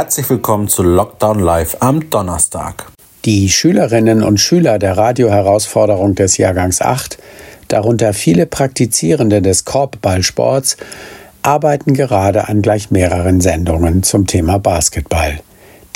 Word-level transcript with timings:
Herzlich 0.00 0.30
willkommen 0.30 0.66
zu 0.66 0.82
Lockdown 0.82 1.40
Live 1.40 1.76
am 1.80 2.08
Donnerstag. 2.08 2.86
Die 3.26 3.50
Schülerinnen 3.50 4.22
und 4.22 4.40
Schüler 4.40 4.78
der 4.78 4.96
Radioherausforderung 4.96 6.14
des 6.14 6.38
Jahrgangs 6.38 6.80
8, 6.80 7.18
darunter 7.68 8.14
viele 8.14 8.46
Praktizierende 8.46 9.42
des 9.42 9.66
Korbballsports, 9.66 10.78
arbeiten 11.42 11.92
gerade 11.92 12.48
an 12.48 12.62
gleich 12.62 12.90
mehreren 12.90 13.42
Sendungen 13.42 14.02
zum 14.02 14.26
Thema 14.26 14.58
Basketball. 14.58 15.40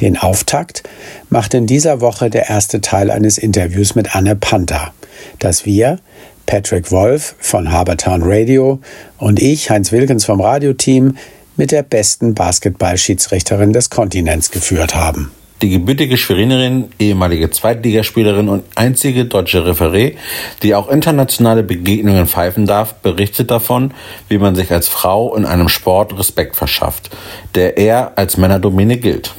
Den 0.03 0.19
Auftakt 0.19 0.83
macht 1.31 1.55
in 1.55 1.67
dieser 1.67 2.03
Woche 2.03 2.29
der 2.29 2.51
erste 2.51 2.83
Teil 2.83 3.11
eines 3.11 3.39
Interviews 3.39 3.95
mit 3.95 4.15
Anne 4.15 4.37
Panther, 4.37 4.93
das 5.39 5.65
wir, 5.65 5.99
Patrick 6.45 6.91
Wolf 6.91 7.37
von 7.39 7.73
Habertown 7.73 8.21
Radio 8.23 8.81
und 9.17 9.41
ich, 9.41 9.71
Heinz 9.71 9.93
Wilkens 9.93 10.27
vom 10.27 10.43
Radioteam, 10.43 11.17
mit 11.57 11.71
der 11.71 11.83
besten 11.83 12.35
Basketballschiedsrichterin 12.35 13.73
des 13.73 13.91
Kontinents 13.91 14.51
geführt 14.51 14.95
haben. 14.95 15.31
Die 15.63 15.71
gebürtige 15.71 16.19
Schwerinerin, 16.19 16.91
ehemalige 16.99 17.51
Zweitligaspielerin 17.51 18.49
und 18.49 18.65
einzige 18.75 19.25
deutsche 19.25 19.65
Referee, 19.65 20.17
die 20.63 20.75
auch 20.75 20.89
internationale 20.89 21.63
Begegnungen 21.63 22.27
pfeifen 22.27 22.67
darf, 22.67 22.95
berichtet 22.97 23.51
davon, 23.51 23.93
wie 24.29 24.39
man 24.39 24.57
sich 24.57 24.73
als 24.73 24.89
Frau 24.89 25.35
in 25.37 25.47
einem 25.47 25.69
Sport 25.69 26.19
Respekt 26.19 26.57
verschafft, 26.57 27.11
der 27.55 27.79
eher 27.79 28.19
als 28.19 28.37
Männerdomäne 28.37 28.97
gilt. 28.97 29.35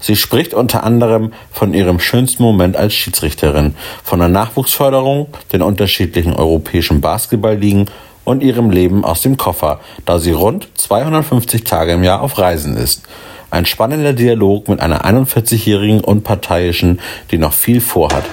Sie 0.00 0.16
spricht 0.16 0.54
unter 0.54 0.84
anderem 0.84 1.32
von 1.52 1.74
ihrem 1.74 2.00
schönsten 2.00 2.42
Moment 2.42 2.76
als 2.76 2.94
Schiedsrichterin, 2.94 3.74
von 4.02 4.18
der 4.20 4.28
Nachwuchsförderung, 4.28 5.28
den 5.52 5.60
unterschiedlichen 5.60 6.32
europäischen 6.32 7.00
Basketballligen 7.00 7.90
und 8.24 8.42
ihrem 8.42 8.70
Leben 8.70 9.04
aus 9.04 9.22
dem 9.22 9.36
Koffer, 9.36 9.80
da 10.04 10.18
sie 10.18 10.32
rund 10.32 10.68
250 10.74 11.64
Tage 11.64 11.92
im 11.92 12.04
Jahr 12.04 12.20
auf 12.20 12.38
Reisen 12.38 12.76
ist. 12.76 13.02
Ein 13.50 13.66
spannender 13.66 14.12
Dialog 14.12 14.68
mit 14.68 14.80
einer 14.80 15.04
41-jährigen 15.04 16.00
Unparteiischen, 16.00 17.00
die 17.30 17.38
noch 17.38 17.52
viel 17.52 17.80
vorhat. 17.80 18.24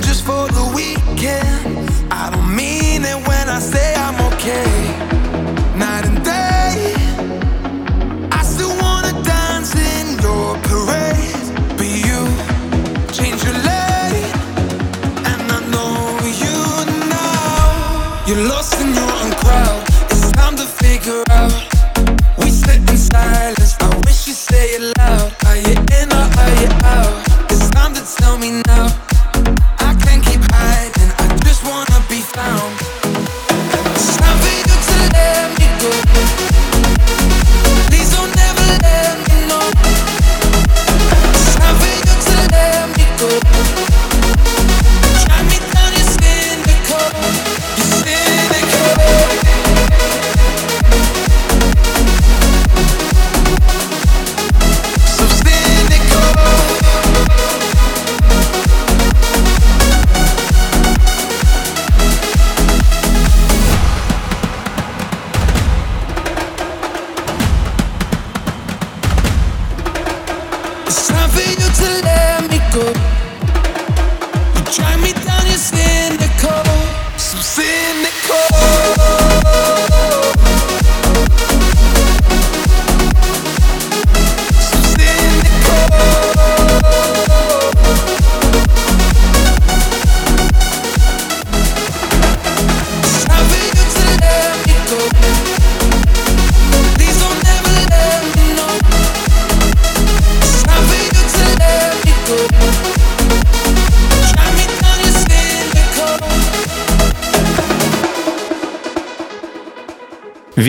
just 0.00 0.24
for 0.24 0.48
the 0.48 0.72
weekend. 0.74 1.90
I 2.10 2.30
don't 2.30 2.54
mean 2.54 3.04
it 3.04 3.28
when 3.28 3.48
I 3.48 3.58
say 3.60 3.94
I'm 3.94 4.32
okay. 4.32 5.13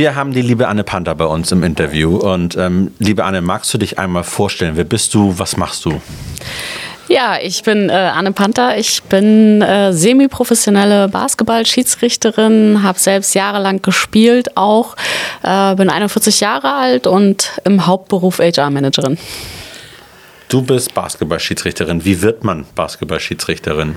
Wir 0.05 0.13
haben 0.13 0.33
die 0.33 0.43
liebe 0.43 0.67
Anne 0.67 0.83
Panther 0.83 1.15
bei 1.15 1.25
uns 1.25 1.51
im 1.51 1.63
Interview. 1.63 2.17
Und 2.17 2.55
ähm, 2.57 2.91
liebe 2.99 3.23
Anne, 3.23 3.41
magst 3.41 3.73
du 3.73 3.79
dich 3.79 3.97
einmal 3.97 4.23
vorstellen? 4.23 4.73
Wer 4.75 4.83
bist 4.83 5.15
du? 5.15 5.39
Was 5.39 5.57
machst 5.57 5.83
du? 5.83 5.99
Ja, 7.07 7.39
ich 7.41 7.63
bin 7.63 7.89
äh, 7.89 7.93
Anne 7.93 8.31
Panther. 8.31 8.77
Ich 8.77 9.01
bin 9.01 9.63
äh, 9.63 9.93
semi-professionelle 9.93 11.07
Basketball-Schiedsrichterin, 11.07 12.83
habe 12.83 12.99
selbst 12.99 13.33
jahrelang 13.33 13.81
gespielt, 13.81 14.55
auch 14.55 14.95
äh, 15.41 15.73
bin 15.73 15.89
41 15.89 16.39
Jahre 16.39 16.73
alt 16.73 17.07
und 17.07 17.59
im 17.63 17.87
Hauptberuf 17.87 18.37
HR-Managerin. 18.37 19.17
Du 20.50 20.62
bist 20.62 20.94
Basketballschiedsrichterin. 20.94 22.06
Wie 22.06 22.21
wird 22.21 22.44
man 22.44 22.65
Basketballschiedsrichterin? 22.75 23.95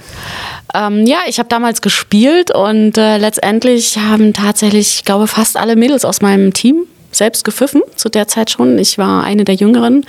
Ähm, 0.75 1.07
ja, 1.07 1.19
ich 1.27 1.39
habe 1.39 1.49
damals 1.49 1.83
gespielt 1.83 2.51
und 2.51 2.97
äh, 2.97 3.19
letztendlich 3.19 3.99
haben 3.99 4.33
tatsächlich, 4.33 4.97
ich 4.97 5.05
glaube, 5.05 5.27
fast 5.27 5.57
alle 5.57 5.77
Mädels 5.77 6.05
aus 6.05 6.21
meinem 6.21 6.53
Team 6.53 6.87
selbst 7.11 7.45
gepfiffen, 7.45 7.83
zu 7.97 8.09
der 8.09 8.29
Zeit 8.29 8.51
schon. 8.51 8.79
Ich 8.79 8.99
war 8.99 9.25
eine 9.25 9.45
der 9.45 9.55
Jüngeren 9.55 10.05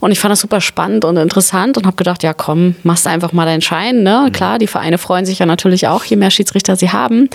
und 0.00 0.10
ich 0.10 0.18
fand 0.18 0.32
das 0.32 0.40
super 0.40 0.60
spannend 0.60 1.04
und 1.04 1.16
interessant 1.16 1.76
und 1.76 1.86
habe 1.86 1.96
gedacht, 1.96 2.22
ja 2.22 2.32
komm, 2.32 2.74
machst 2.82 3.06
einfach 3.06 3.32
mal 3.32 3.46
deinen 3.46 3.62
Schein. 3.62 4.02
Ne? 4.02 4.26
Mhm. 4.26 4.32
Klar, 4.32 4.58
die 4.58 4.66
Vereine 4.66 4.98
freuen 4.98 5.26
sich 5.26 5.38
ja 5.38 5.46
natürlich 5.46 5.86
auch, 5.86 6.04
je 6.04 6.16
mehr 6.16 6.30
Schiedsrichter 6.30 6.76
sie 6.76 6.90
haben. 6.90 7.30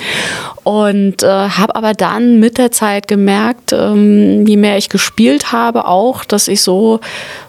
Und 0.64 1.24
äh, 1.24 1.28
habe 1.28 1.76
aber 1.76 1.94
dann 1.94 2.40
mit 2.40 2.58
der 2.58 2.72
Zeit 2.72 3.08
gemerkt, 3.08 3.72
ähm, 3.72 4.46
je 4.46 4.58
mehr 4.58 4.78
ich 4.78 4.90
gespielt 4.90 5.52
habe, 5.52 5.88
auch, 5.88 6.26
dass 6.26 6.48
ich 6.48 6.62
so, 6.62 7.00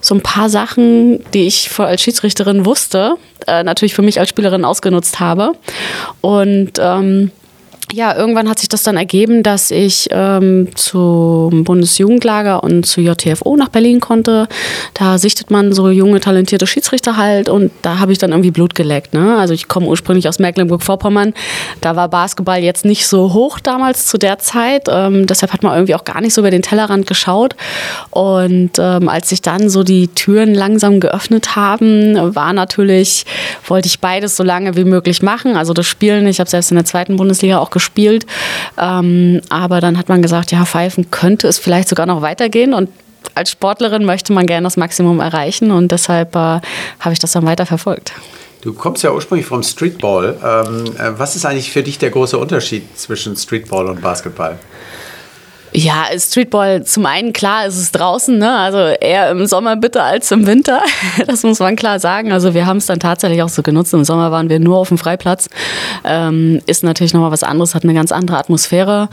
so 0.00 0.14
ein 0.14 0.20
paar 0.20 0.48
Sachen, 0.48 1.24
die 1.32 1.46
ich 1.46 1.70
als 1.78 2.02
Schiedsrichterin 2.02 2.64
wusste, 2.64 3.16
äh, 3.46 3.62
natürlich 3.62 3.94
für 3.94 4.02
mich 4.02 4.20
als 4.20 4.28
Spielerin 4.28 4.64
ausgenutzt 4.64 5.20
habe. 5.20 5.52
Und 6.20 6.72
ähm, 6.78 7.30
ja, 7.92 8.16
irgendwann 8.16 8.48
hat 8.48 8.58
sich 8.58 8.68
das 8.68 8.82
dann 8.82 8.96
ergeben, 8.96 9.42
dass 9.42 9.70
ich 9.70 10.08
ähm, 10.10 10.68
zum 10.74 11.62
Bundesjugendlager 11.62 12.64
und 12.64 12.84
zu 12.84 13.00
JTFO 13.00 13.56
nach 13.56 13.68
Berlin 13.68 14.00
konnte. 14.00 14.48
Da 14.94 15.18
sichtet 15.18 15.50
man 15.50 15.72
so 15.72 15.88
junge, 15.90 16.18
talentierte 16.20 16.66
Schiedsrichter 16.66 17.16
halt 17.16 17.48
und 17.48 17.70
da 17.82 18.00
habe 18.00 18.10
ich 18.10 18.18
dann 18.18 18.32
irgendwie 18.32 18.50
Blut 18.50 18.74
geleckt. 18.74 19.14
Ne? 19.14 19.36
Also 19.38 19.54
ich 19.54 19.68
komme 19.68 19.86
ursprünglich 19.86 20.28
aus 20.28 20.40
Mecklenburg-Vorpommern. 20.40 21.32
Da 21.80 21.94
war 21.94 22.08
Basketball 22.08 22.58
jetzt 22.58 22.84
nicht 22.84 23.06
so 23.06 23.32
hoch 23.32 23.60
damals 23.60 24.06
zu 24.06 24.18
der 24.18 24.38
Zeit. 24.38 24.88
Ähm, 24.88 25.26
deshalb 25.26 25.52
hat 25.52 25.62
man 25.62 25.74
irgendwie 25.74 25.94
auch 25.94 26.04
gar 26.04 26.20
nicht 26.20 26.34
so 26.34 26.40
über 26.40 26.50
den 26.50 26.62
Tellerrand 26.62 27.06
geschaut. 27.06 27.54
Und 28.10 28.72
ähm, 28.78 29.08
als 29.08 29.28
sich 29.28 29.42
dann 29.42 29.68
so 29.70 29.84
die 29.84 30.08
Türen 30.08 30.54
langsam 30.54 30.98
geöffnet 30.98 31.54
haben, 31.54 32.34
war 32.34 32.52
natürlich, 32.52 33.26
wollte 33.68 33.86
ich 33.86 34.00
beides 34.00 34.36
so 34.36 34.42
lange 34.42 34.76
wie 34.76 34.84
möglich 34.84 35.22
machen. 35.22 35.56
Also 35.56 35.72
das 35.72 35.86
Spielen, 35.86 36.26
ich 36.26 36.40
habe 36.40 36.50
selbst 36.50 36.72
in 36.72 36.76
der 36.76 36.84
zweiten 36.84 37.16
Bundesliga 37.16 37.58
auch 37.58 37.70
gespielt. 37.76 38.24
Ähm, 38.78 39.42
aber 39.50 39.82
dann 39.82 39.98
hat 39.98 40.08
man 40.08 40.22
gesagt, 40.22 40.50
ja, 40.50 40.64
pfeifen 40.64 41.10
könnte 41.10 41.46
es 41.46 41.58
vielleicht 41.58 41.88
sogar 41.88 42.06
noch 42.06 42.22
weitergehen 42.22 42.72
und 42.72 42.88
als 43.34 43.50
Sportlerin 43.50 44.04
möchte 44.04 44.32
man 44.32 44.46
gerne 44.46 44.64
das 44.64 44.78
Maximum 44.78 45.20
erreichen 45.20 45.70
und 45.70 45.92
deshalb 45.92 46.34
äh, 46.34 46.38
habe 46.38 47.12
ich 47.12 47.18
das 47.18 47.32
dann 47.32 47.44
weiter 47.44 47.66
verfolgt. 47.66 48.12
Du 48.62 48.72
kommst 48.72 49.02
ja 49.02 49.12
ursprünglich 49.12 49.46
vom 49.46 49.62
Streetball. 49.62 50.38
Ähm, 50.42 50.86
äh, 50.98 51.18
was 51.18 51.36
ist 51.36 51.44
eigentlich 51.44 51.70
für 51.70 51.82
dich 51.82 51.98
der 51.98 52.10
große 52.10 52.38
Unterschied 52.38 52.98
zwischen 52.98 53.36
Streetball 53.36 53.86
und 53.86 54.00
Basketball? 54.00 54.58
Ja, 55.78 56.06
Streetball, 56.16 56.84
zum 56.84 57.04
einen 57.04 57.34
klar 57.34 57.66
ist 57.66 57.76
es 57.76 57.92
draußen, 57.92 58.38
ne? 58.38 58.50
also 58.50 58.78
eher 58.78 59.30
im 59.30 59.44
Sommer 59.44 59.76
bitte 59.76 60.02
als 60.02 60.32
im 60.32 60.46
Winter. 60.46 60.80
Das 61.26 61.42
muss 61.42 61.58
man 61.58 61.76
klar 61.76 61.98
sagen. 61.98 62.32
Also 62.32 62.54
wir 62.54 62.66
haben 62.66 62.78
es 62.78 62.86
dann 62.86 62.98
tatsächlich 62.98 63.42
auch 63.42 63.48
so 63.48 63.62
genutzt. 63.62 63.92
Im 63.92 64.04
Sommer 64.04 64.30
waren 64.30 64.48
wir 64.48 64.58
nur 64.58 64.78
auf 64.78 64.88
dem 64.88 64.96
Freiplatz. 64.96 65.50
Ähm, 66.04 66.62
ist 66.66 66.82
natürlich 66.82 67.12
nochmal 67.12 67.30
was 67.30 67.42
anderes, 67.42 67.74
hat 67.74 67.84
eine 67.84 67.92
ganz 67.92 68.12
andere 68.12 68.38
Atmosphäre. 68.38 69.08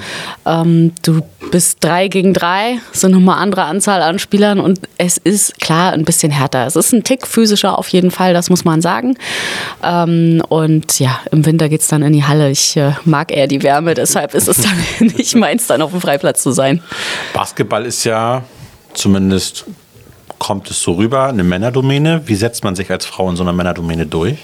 Ähm, 0.45 0.94
du 1.01 1.21
bist 1.51 1.77
drei 1.81 2.07
gegen 2.07 2.33
drei, 2.33 2.80
sind 2.94 3.12
nochmal 3.12 3.39
andere 3.39 3.63
Anzahl 3.63 4.01
an 4.01 4.19
Spielern 4.19 4.60
und 4.60 4.80
es 4.98 5.18
ist 5.18 5.60
klar 5.60 5.92
ein 5.92 6.06
bisschen 6.06 6.31
härter. 6.31 6.65
Es 6.65 6.75
ist 6.75 6.94
ein 6.94 7.04
Tick 7.04 7.27
physischer 7.27 7.77
auf 7.77 7.89
jeden 7.89 8.12
Fall, 8.12 8.33
das 8.33 8.50
muss 8.50 8.63
man 8.63 8.81
sagen. 8.81 9.18
Ähm, 9.83 10.42
und 10.48 11.00
ja, 11.00 11.19
im 11.31 11.45
Winter 11.45 11.68
geht 11.68 11.81
es 11.81 11.88
dann 11.88 12.04
in 12.04 12.13
die 12.13 12.24
Halle. 12.24 12.50
Ich 12.50 12.77
äh, 12.77 12.94
mag 13.06 13.36
eher 13.36 13.48
die 13.48 13.63
Wärme, 13.63 13.95
deshalb 13.95 14.33
ist 14.33 14.48
es 14.48 14.57
dann 14.62 15.10
nicht 15.18 15.36
meins, 15.36 15.68
dann 15.68 15.81
auf 15.81 15.92
dem 15.92 16.01
Freiplatz 16.01 16.44
zu 16.44 16.52
sein. 16.53 16.81
Basketball 17.33 17.85
ist 17.85 18.03
ja 18.03 18.44
zumindest 18.94 19.65
kommt 20.39 20.69
es 20.69 20.81
so 20.81 20.94
rüber, 20.94 21.27
eine 21.27 21.44
Männerdomäne. 21.44 22.23
Wie 22.25 22.35
setzt 22.35 22.63
man 22.63 22.75
sich 22.75 22.91
als 22.91 23.05
Frau 23.05 23.29
in 23.29 23.35
so 23.35 23.44
einer 23.44 23.53
Männerdomäne 23.53 24.05
durch? 24.05 24.38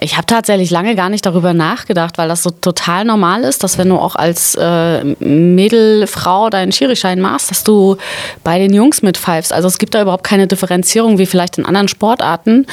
Ich 0.00 0.16
habe 0.16 0.26
tatsächlich 0.26 0.70
lange 0.70 0.94
gar 0.94 1.08
nicht 1.08 1.26
darüber 1.26 1.54
nachgedacht, 1.54 2.18
weil 2.18 2.28
das 2.28 2.44
so 2.44 2.50
total 2.50 3.04
normal 3.04 3.42
ist, 3.42 3.64
dass 3.64 3.78
wenn 3.78 3.88
du 3.88 3.96
auch 3.96 4.14
als 4.14 4.54
äh, 4.54 5.02
Mädelfrau 5.04 6.50
deinen 6.50 6.70
Schirischein 6.70 7.20
machst, 7.20 7.50
dass 7.50 7.64
du 7.64 7.96
bei 8.44 8.60
den 8.60 8.72
Jungs 8.72 9.02
mitpfeifst. 9.02 9.52
Also 9.52 9.66
es 9.66 9.78
gibt 9.78 9.96
da 9.96 10.02
überhaupt 10.02 10.22
keine 10.22 10.46
Differenzierung 10.46 11.18
wie 11.18 11.26
vielleicht 11.26 11.58
in 11.58 11.66
anderen 11.66 11.88
Sportarten. 11.88 12.66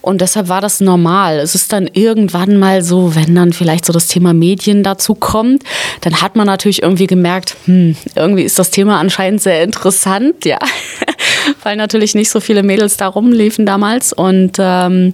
Und 0.00 0.22
deshalb 0.22 0.48
war 0.48 0.62
das 0.62 0.80
normal. 0.80 1.38
Es 1.38 1.54
ist 1.54 1.70
dann 1.72 1.86
irgendwann 1.86 2.56
mal 2.56 2.82
so, 2.82 3.14
wenn 3.14 3.34
dann 3.34 3.52
vielleicht 3.52 3.84
so 3.84 3.92
das 3.92 4.06
Thema 4.06 4.32
Medien 4.32 4.82
dazu 4.82 5.14
kommt, 5.14 5.64
dann 6.00 6.22
hat 6.22 6.34
man 6.34 6.46
natürlich 6.46 6.82
irgendwie 6.82 7.06
gemerkt, 7.06 7.56
hm, 7.66 7.94
irgendwie 8.14 8.44
ist 8.44 8.58
das 8.58 8.70
Thema 8.70 8.98
anscheinend 8.98 9.42
sehr 9.42 9.62
interessant, 9.62 10.46
ja. 10.46 10.58
weil 11.62 11.76
natürlich 11.76 12.14
nicht 12.14 12.30
so 12.30 12.40
viele 12.40 12.62
Mädels 12.62 12.96
da 12.96 13.06
rumliefen 13.06 13.66
damals. 13.66 14.14
Und 14.14 14.56
ähm, 14.58 15.12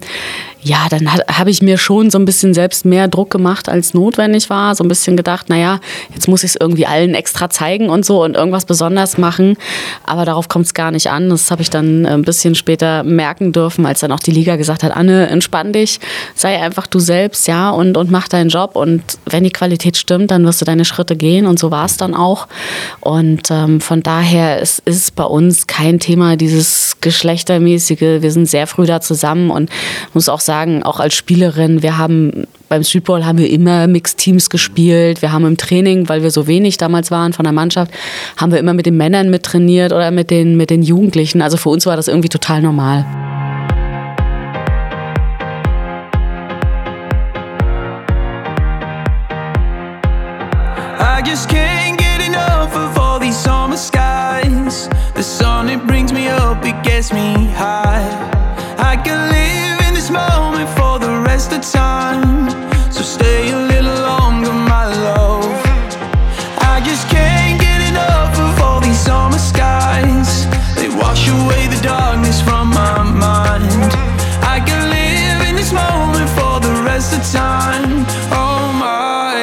ja, 0.67 0.89
dann 0.91 1.09
habe 1.13 1.51
ich 1.51 1.63
mir 1.63 1.79
schon 1.79 2.11
so 2.11 2.19
ein 2.19 2.25
bisschen 2.25 2.53
selbst 2.53 2.85
mehr 2.85 3.07
Druck 3.07 3.31
gemacht, 3.31 3.69
als 3.69 3.95
notwendig 3.95 4.51
war. 4.51 4.75
So 4.75 4.83
ein 4.83 4.89
bisschen 4.89 5.17
gedacht, 5.17 5.49
naja, 5.49 5.79
jetzt 6.13 6.27
muss 6.27 6.43
ich 6.43 6.51
es 6.51 6.57
irgendwie 6.59 6.87
allen 6.87 7.15
extra 7.15 7.49
zeigen 7.49 7.89
und 7.89 8.05
so 8.05 8.25
und 8.25 8.35
irgendwas 8.35 8.65
besonders 8.65 9.17
machen. 9.17 9.57
Aber 10.05 10.25
darauf 10.25 10.49
kommt 10.49 10.67
es 10.67 10.75
gar 10.75 10.91
nicht 10.91 11.09
an. 11.09 11.31
Das 11.31 11.53
habe 11.53 11.63
ich 11.63 11.71
dann 11.71 12.05
ein 12.05 12.23
bisschen 12.23 12.57
später 12.57 13.05
merken 13.05 13.53
dürfen, 13.53 13.87
als 13.87 14.01
dann 14.01 14.11
auch 14.11 14.19
die 14.19 14.33
Liga 14.33 14.57
gesagt 14.57 14.83
hat, 14.83 14.97
Anne, 14.97 15.29
entspann 15.29 15.73
dich, 15.73 16.01
sei 16.35 16.61
einfach 16.61 16.89
du 16.89 16.99
selbst, 16.99 17.47
ja, 17.47 17.71
und, 17.71 17.97
und 17.97 18.11
mach 18.11 18.27
deinen 18.27 18.49
Job. 18.49 18.75
Und 18.75 19.05
wenn 19.25 19.45
die 19.45 19.51
Qualität 19.51 19.97
stimmt, 19.97 20.33
dann 20.33 20.45
wirst 20.45 20.61
du 20.61 20.65
deine 20.65 20.85
Schritte 20.85 21.15
gehen. 21.15 21.47
Und 21.47 21.61
so 21.61 21.71
war 21.71 21.85
es 21.85 21.97
dann 21.97 22.13
auch. 22.13 22.49
Und 22.99 23.53
ähm, 23.53 23.81
von 23.81 24.03
daher 24.03 24.61
ist, 24.61 24.81
ist 24.81 25.15
bei 25.15 25.25
uns 25.25 25.69
kein 25.69 26.01
Thema 26.01 26.35
dieses 26.35 26.97
Geschlechtermäßige. 27.01 28.21
Wir 28.21 28.33
sind 28.33 28.47
sehr 28.47 28.67
früh 28.67 28.87
da 28.87 29.01
zusammen 29.01 29.53
und 29.53 29.71
muss 30.13 30.29
auch 30.29 30.41
sagen, 30.41 30.56
sagen, 30.57 30.83
auch 30.83 31.01
als 31.01 31.15
Spielerin, 31.15 31.83
wir 31.83 31.99
haben 31.99 32.47
beim 32.71 32.83
Streetball 32.83 33.27
haben 33.27 33.39
wir 33.39 33.51
immer 33.51 33.87
Mixed 33.87 34.19
Teams 34.19 34.49
gespielt. 34.49 35.21
Wir 35.21 35.31
haben 35.31 35.45
im 35.45 35.57
Training, 35.57 36.09
weil 36.09 36.23
wir 36.23 36.31
so 36.31 36.47
wenig 36.47 36.79
damals 36.79 37.11
waren 37.11 37.33
von 37.35 37.45
der 37.45 37.53
Mannschaft, 37.53 37.93
haben 38.39 38.53
wir 38.53 38.59
immer 38.59 38.73
mit 38.73 38.87
den 38.87 38.97
Männern 38.97 39.29
mit 39.31 39.43
trainiert 39.43 39.93
oder 39.93 40.11
mit 40.11 40.31
den, 40.31 40.57
mit 40.57 40.71
den 40.71 40.83
Jugendlichen. 40.83 41.43
Also 41.43 41.59
für 41.59 41.69
uns 41.69 41.85
war 41.85 41.95
das 41.97 42.09
irgendwie 42.09 42.31
total 42.31 42.63
normal. 42.63 43.05
I 50.99 51.23
just 51.23 51.49
can't 51.51 51.99
get 51.99 52.27
enough 52.27 52.75
of 52.75 52.99
all 52.99 53.21
these 53.21 53.37
summer 53.37 53.77
skies. 53.77 54.89
The 55.15 55.23
sun, 55.23 55.69
it 55.69 55.87
brings 55.87 56.13
me 56.13 56.29
up, 56.29 56.65
it 56.65 56.83
gets 56.83 57.13
me 57.13 57.35
high. 57.55 58.09
I 58.79 58.97
can 58.97 59.36
the 61.57 61.63
time. 61.63 62.51
So 62.93 63.03
stay 63.03 63.51
a 63.51 63.57
little 63.57 64.01
longer, 64.11 64.53
my 64.53 64.87
love. 65.09 65.45
I 66.73 66.83
just 66.85 67.09
can't 67.09 67.59
get 67.61 67.81
enough 67.91 68.39
of 68.39 68.61
all 68.61 68.81
these 68.81 68.99
summer 68.99 69.39
skies. 69.39 70.47
They 70.77 70.89
wash 70.89 71.29
away 71.29 71.69
the 71.69 71.81
darkness 71.83 72.41
from 72.43 72.69
my 72.69 73.03
mind. 73.03 73.91
I 74.55 74.61
can 74.69 74.83
live 74.91 75.49
in 75.49 75.55
this 75.57 75.73
moment 75.73 76.29
for 76.37 76.61
the 76.61 76.75
rest 76.85 77.15
of 77.17 77.23
time. 77.33 78.05
Oh 78.33 78.63
my. 78.85 79.37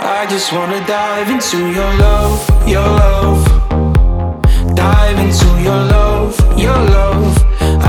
I 0.00 0.26
just 0.28 0.52
wanna 0.52 0.84
dive 0.86 1.30
into 1.30 1.58
your 1.78 1.92
love, 2.06 2.38
your 2.66 2.88
love. 3.02 3.40
Dive 4.74 5.18
into 5.18 5.48
your 5.62 5.80
love, 5.96 6.32
your 6.58 6.80
love. 6.96 7.32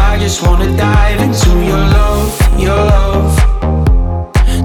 I 0.08 0.18
just 0.18 0.42
wanna 0.46 0.70
dive 0.78 1.20
into 1.20 1.52
your 1.72 1.84
love, 2.00 2.45
your 2.60 2.76
love. 2.76 3.36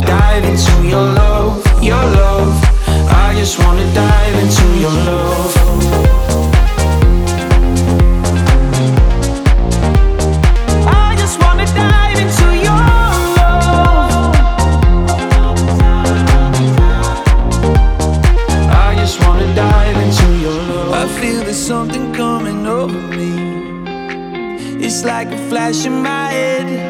Dive 0.01 0.45
into 0.45 0.89
your 0.89 1.07
love, 1.21 1.63
your 1.83 2.05
love. 2.21 2.55
I 3.11 3.35
just 3.37 3.59
wanna 3.59 3.87
dive 3.95 4.35
into 4.43 4.67
your 4.79 4.97
love. 5.09 5.57
I 10.87 11.17
just 11.19 11.37
wanna 11.43 11.67
dive 11.67 12.19
into 12.25 12.49
your 12.67 12.81
love. 13.39 14.35
I 18.71 18.95
just 18.97 19.21
wanna 19.25 19.55
dive 19.55 19.97
into 19.97 20.29
your 20.45 20.59
love. 20.73 20.93
I 20.93 21.07
feel 21.21 21.41
there's 21.45 21.57
something 21.57 22.13
coming 22.13 22.67
over 22.67 23.01
me. 23.17 23.33
It's 24.85 25.05
like 25.05 25.29
a 25.33 25.39
flash 25.49 25.85
in 25.87 26.03
my 26.03 26.31
head. 26.33 26.90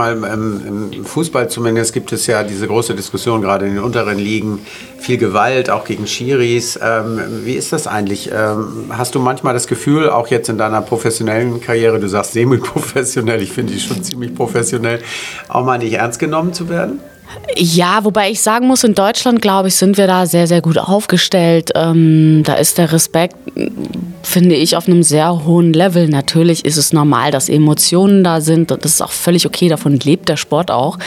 Sag 0.00 0.18
mal, 0.20 0.32
ähm, 0.32 0.90
im 0.92 1.04
Fußball 1.04 1.50
zumindest 1.50 1.92
gibt 1.92 2.10
es 2.12 2.26
ja 2.26 2.42
diese 2.42 2.66
große 2.66 2.94
Diskussion 2.94 3.42
gerade 3.42 3.66
in 3.66 3.74
den 3.74 3.84
unteren 3.84 4.18
Ligen, 4.18 4.60
viel 4.98 5.18
Gewalt, 5.18 5.68
auch 5.68 5.84
gegen 5.84 6.06
Schiris. 6.06 6.78
Ähm, 6.82 7.20
wie 7.44 7.52
ist 7.52 7.72
das 7.72 7.86
eigentlich? 7.86 8.30
Ähm, 8.32 8.86
hast 8.90 9.14
du 9.14 9.18
manchmal 9.18 9.52
das 9.52 9.66
Gefühl, 9.66 10.08
auch 10.08 10.28
jetzt 10.28 10.48
in 10.48 10.56
deiner 10.56 10.80
professionellen 10.80 11.60
Karriere, 11.60 12.00
du 12.00 12.08
sagst 12.08 12.32
semi-professionell, 12.32 13.42
ich 13.42 13.52
finde 13.52 13.74
die 13.74 13.80
schon 13.80 14.02
ziemlich 14.02 14.34
professionell, 14.34 15.00
auch 15.48 15.64
mal 15.64 15.78
nicht 15.78 15.92
ernst 15.92 16.18
genommen 16.18 16.54
zu 16.54 16.70
werden? 16.70 17.00
Ja, 17.56 18.02
wobei 18.02 18.30
ich 18.30 18.40
sagen 18.40 18.66
muss, 18.66 18.82
in 18.84 18.94
Deutschland, 18.94 19.42
glaube 19.42 19.68
ich, 19.68 19.76
sind 19.76 19.98
wir 19.98 20.06
da 20.06 20.26
sehr, 20.26 20.46
sehr 20.46 20.62
gut 20.62 20.78
aufgestellt. 20.78 21.70
Ähm, 21.74 22.42
da 22.44 22.54
ist 22.54 22.78
der 22.78 22.90
Respekt, 22.90 23.36
finde 24.30 24.54
ich, 24.54 24.76
auf 24.76 24.86
einem 24.86 25.02
sehr 25.02 25.44
hohen 25.44 25.72
Level. 25.72 26.08
Natürlich 26.08 26.64
ist 26.64 26.76
es 26.76 26.92
normal, 26.92 27.30
dass 27.32 27.48
Emotionen 27.48 28.22
da 28.22 28.40
sind. 28.40 28.70
Das 28.70 28.84
ist 28.84 29.02
auch 29.02 29.10
völlig 29.10 29.44
okay, 29.44 29.68
davon 29.68 29.98
lebt 29.98 30.28
der 30.28 30.36
Sport 30.36 30.70
auch. 30.70 30.98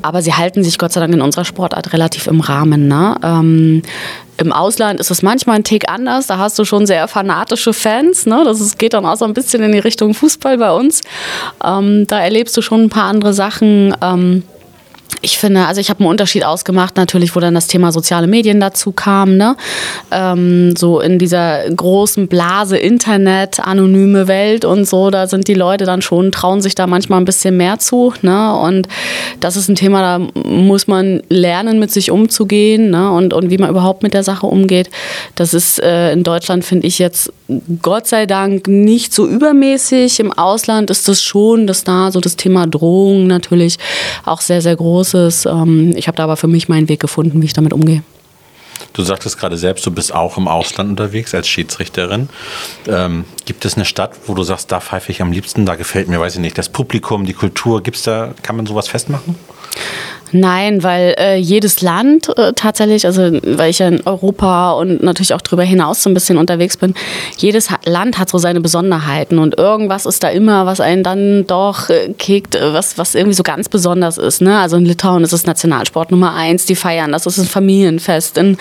Aber 0.00 0.22
sie 0.22 0.32
halten 0.32 0.62
sich 0.62 0.78
Gott 0.78 0.92
sei 0.92 1.00
Dank 1.00 1.12
in 1.12 1.20
unserer 1.20 1.44
Sportart 1.44 1.92
relativ 1.92 2.28
im 2.28 2.40
Rahmen. 2.40 2.86
Ne? 2.86 3.16
Ähm, 3.22 3.82
im 4.38 4.52
Ausland 4.52 5.00
ist 5.00 5.10
es 5.10 5.22
manchmal 5.22 5.56
ein 5.56 5.64
Tick 5.64 5.88
anders. 5.90 6.28
Da 6.28 6.38
hast 6.38 6.58
du 6.58 6.64
schon 6.64 6.86
sehr 6.86 7.06
fanatische 7.08 7.72
Fans. 7.72 8.26
Ne? 8.26 8.42
Das 8.44 8.60
ist, 8.60 8.78
geht 8.78 8.94
dann 8.94 9.06
auch 9.06 9.16
so 9.16 9.24
ein 9.24 9.34
bisschen 9.34 9.62
in 9.62 9.72
die 9.72 9.78
Richtung 9.78 10.14
Fußball 10.14 10.56
bei 10.56 10.72
uns. 10.72 11.02
Ähm, 11.64 12.06
da 12.06 12.20
erlebst 12.20 12.56
du 12.56 12.62
schon 12.62 12.84
ein 12.84 12.90
paar 12.90 13.04
andere 13.04 13.34
Sachen. 13.34 13.94
Ähm, 14.00 14.44
ich 15.20 15.38
finde, 15.38 15.66
also 15.66 15.80
ich 15.80 15.90
habe 15.90 16.00
einen 16.00 16.08
Unterschied 16.08 16.44
ausgemacht, 16.44 16.96
natürlich, 16.96 17.36
wo 17.36 17.40
dann 17.40 17.54
das 17.54 17.66
Thema 17.66 17.92
soziale 17.92 18.26
Medien 18.26 18.60
dazu 18.60 18.92
kam, 18.92 19.36
ne? 19.36 19.56
Ähm, 20.10 20.74
so 20.76 21.00
in 21.00 21.18
dieser 21.18 21.68
großen 21.70 22.28
Blase 22.28 22.78
Internet, 22.78 23.60
anonyme 23.60 24.26
Welt 24.28 24.64
und 24.64 24.86
so, 24.86 25.10
da 25.10 25.26
sind 25.26 25.48
die 25.48 25.54
Leute 25.54 25.84
dann 25.84 26.02
schon, 26.02 26.32
trauen 26.32 26.60
sich 26.60 26.74
da 26.74 26.86
manchmal 26.86 27.20
ein 27.20 27.24
bisschen 27.24 27.56
mehr 27.56 27.78
zu, 27.78 28.12
ne? 28.22 28.56
Und 28.56 28.88
das 29.40 29.56
ist 29.56 29.68
ein 29.68 29.74
Thema, 29.74 30.00
da 30.00 30.40
muss 30.48 30.86
man 30.86 31.22
lernen, 31.28 31.78
mit 31.78 31.90
sich 31.90 32.10
umzugehen, 32.10 32.90
ne? 32.90 33.10
Und, 33.10 33.34
und 33.34 33.50
wie 33.50 33.58
man 33.58 33.70
überhaupt 33.70 34.02
mit 34.02 34.14
der 34.14 34.22
Sache 34.22 34.46
umgeht. 34.46 34.90
Das 35.34 35.54
ist 35.54 35.80
äh, 35.82 36.12
in 36.12 36.22
Deutschland, 36.22 36.64
finde 36.64 36.86
ich 36.86 36.98
jetzt 36.98 37.32
Gott 37.82 38.06
sei 38.06 38.26
Dank 38.26 38.68
nicht 38.68 39.12
so 39.12 39.26
übermäßig. 39.26 40.20
Im 40.20 40.32
Ausland 40.32 40.90
ist 40.90 41.08
das 41.08 41.22
schon, 41.22 41.66
dass 41.66 41.84
da 41.84 42.10
so 42.10 42.20
das 42.20 42.36
Thema 42.36 42.66
Drohung 42.66 43.26
natürlich 43.26 43.78
auch 44.24 44.40
sehr, 44.40 44.62
sehr 44.62 44.76
groß 44.76 45.14
ist. 45.14 45.46
Ähm, 45.46 45.92
ich 45.96 46.08
habe 46.08 46.16
da 46.16 46.24
aber 46.24 46.36
für 46.36 46.48
mich 46.48 46.68
meinen 46.68 46.88
Weg 46.88 47.00
gefunden, 47.00 47.40
wie 47.42 47.46
ich 47.46 47.52
damit 47.52 47.72
umgehe. 47.72 48.02
Du 48.92 49.02
sagtest 49.02 49.38
gerade 49.38 49.56
selbst, 49.56 49.86
du 49.86 49.90
bist 49.90 50.14
auch 50.14 50.36
im 50.36 50.48
Ausland 50.48 50.90
unterwegs 50.90 51.34
als 51.34 51.48
Schiedsrichterin. 51.48 52.28
Ähm, 52.86 53.24
gibt 53.44 53.64
es 53.64 53.74
eine 53.74 53.84
Stadt, 53.84 54.12
wo 54.26 54.34
du 54.34 54.42
sagst, 54.42 54.70
da 54.70 54.80
pfeife 54.80 55.12
ich 55.12 55.22
am 55.22 55.32
liebsten, 55.32 55.64
da 55.64 55.76
gefällt 55.76 56.08
mir, 56.08 56.20
weiß 56.20 56.34
ich 56.34 56.40
nicht, 56.40 56.58
das 56.58 56.68
Publikum, 56.68 57.24
die 57.24 57.32
Kultur, 57.32 57.82
gibt's 57.82 58.02
da, 58.02 58.34
kann 58.42 58.56
man 58.56 58.66
sowas 58.66 58.88
festmachen? 58.88 59.36
Nein, 60.32 60.82
weil 60.82 61.14
äh, 61.18 61.36
jedes 61.36 61.82
Land 61.82 62.30
äh, 62.38 62.52
tatsächlich, 62.54 63.04
also 63.04 63.38
weil 63.42 63.70
ich 63.70 63.80
ja 63.80 63.88
in 63.88 64.00
Europa 64.06 64.72
und 64.72 65.02
natürlich 65.02 65.34
auch 65.34 65.42
darüber 65.42 65.62
hinaus 65.62 66.02
so 66.02 66.08
ein 66.08 66.14
bisschen 66.14 66.38
unterwegs 66.38 66.78
bin, 66.78 66.94
jedes 67.36 67.70
ha 67.70 67.78
Land 67.84 68.18
hat 68.18 68.30
so 68.30 68.38
seine 68.38 68.62
Besonderheiten 68.62 69.38
und 69.38 69.58
irgendwas 69.58 70.06
ist 70.06 70.22
da 70.22 70.28
immer, 70.30 70.64
was 70.64 70.80
einen 70.80 71.02
dann 71.02 71.46
doch 71.46 71.90
äh, 71.90 72.14
kickt, 72.16 72.54
äh, 72.54 72.72
was, 72.72 72.96
was 72.96 73.14
irgendwie 73.14 73.34
so 73.34 73.42
ganz 73.42 73.68
besonders 73.68 74.16
ist. 74.16 74.40
Ne? 74.40 74.58
Also 74.58 74.78
in 74.78 74.86
Litauen 74.86 75.22
ist 75.22 75.34
es 75.34 75.46
Nationalsport 75.46 76.10
Nummer 76.10 76.34
eins, 76.34 76.64
die 76.64 76.76
feiern, 76.76 77.12
das 77.12 77.26
ist 77.26 77.38
ein 77.38 77.44
Familienfest. 77.44 78.38
In 78.38 78.56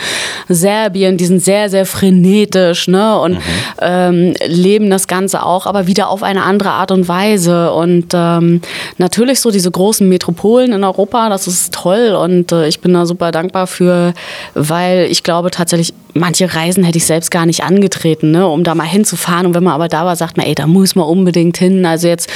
Serbien, 0.50 1.15
die 1.15 1.25
sind 1.25 1.41
sehr, 1.41 1.70
sehr 1.70 1.86
frenetisch 1.86 2.89
ne? 2.89 3.18
und 3.18 3.38
ähm, 3.82 4.34
leben 4.46 4.89
das 4.89 5.08
Ganze 5.08 5.46
auch, 5.46 5.68
aber 5.68 5.88
wieder 5.88 6.10
auf 6.10 6.22
eine 6.22 6.44
andere 6.44 6.72
Art 6.72 6.91
und 6.91 7.08
Weise. 7.08 7.72
Und 7.72 8.08
ähm, 8.13 8.62
natürlich 8.98 9.39
so 9.39 9.51
diese 9.51 9.72
großen 9.72 10.08
Metropolen 10.10 10.74
in 10.74 10.84
Europa, 10.84 11.00
das 11.12 11.48
ist 11.48 11.74
toll 11.74 12.15
und 12.15 12.51
äh, 12.51 12.67
ich 12.67 12.79
bin 12.79 12.93
da 12.93 13.05
super 13.05 13.31
dankbar 13.31 13.67
für, 13.67 14.13
weil 14.53 15.08
ich 15.10 15.24
glaube 15.24 15.51
tatsächlich, 15.51 15.93
manche 16.13 16.53
Reisen 16.53 16.84
hätte 16.84 16.98
ich 16.98 17.05
selbst 17.05 17.31
gar 17.31 17.46
nicht 17.46 17.63
angetreten, 17.63 18.31
ne, 18.31 18.48
um 18.48 18.63
da 18.63 18.75
mal 18.75 18.88
hinzufahren. 18.88 19.46
Und 19.48 19.53
wenn 19.53 19.63
man 19.63 19.74
aber 19.74 19.88
da 19.88 20.05
war, 20.05 20.15
sagt 20.15 20.38
man, 20.38 20.46
ey, 20.46 20.55
da 20.55 20.67
muss 20.67 20.96
man 20.96 21.05
unbedingt 21.05 21.58
hin. 21.58 21.86
Also 21.86 22.08
jetzt 22.08 22.29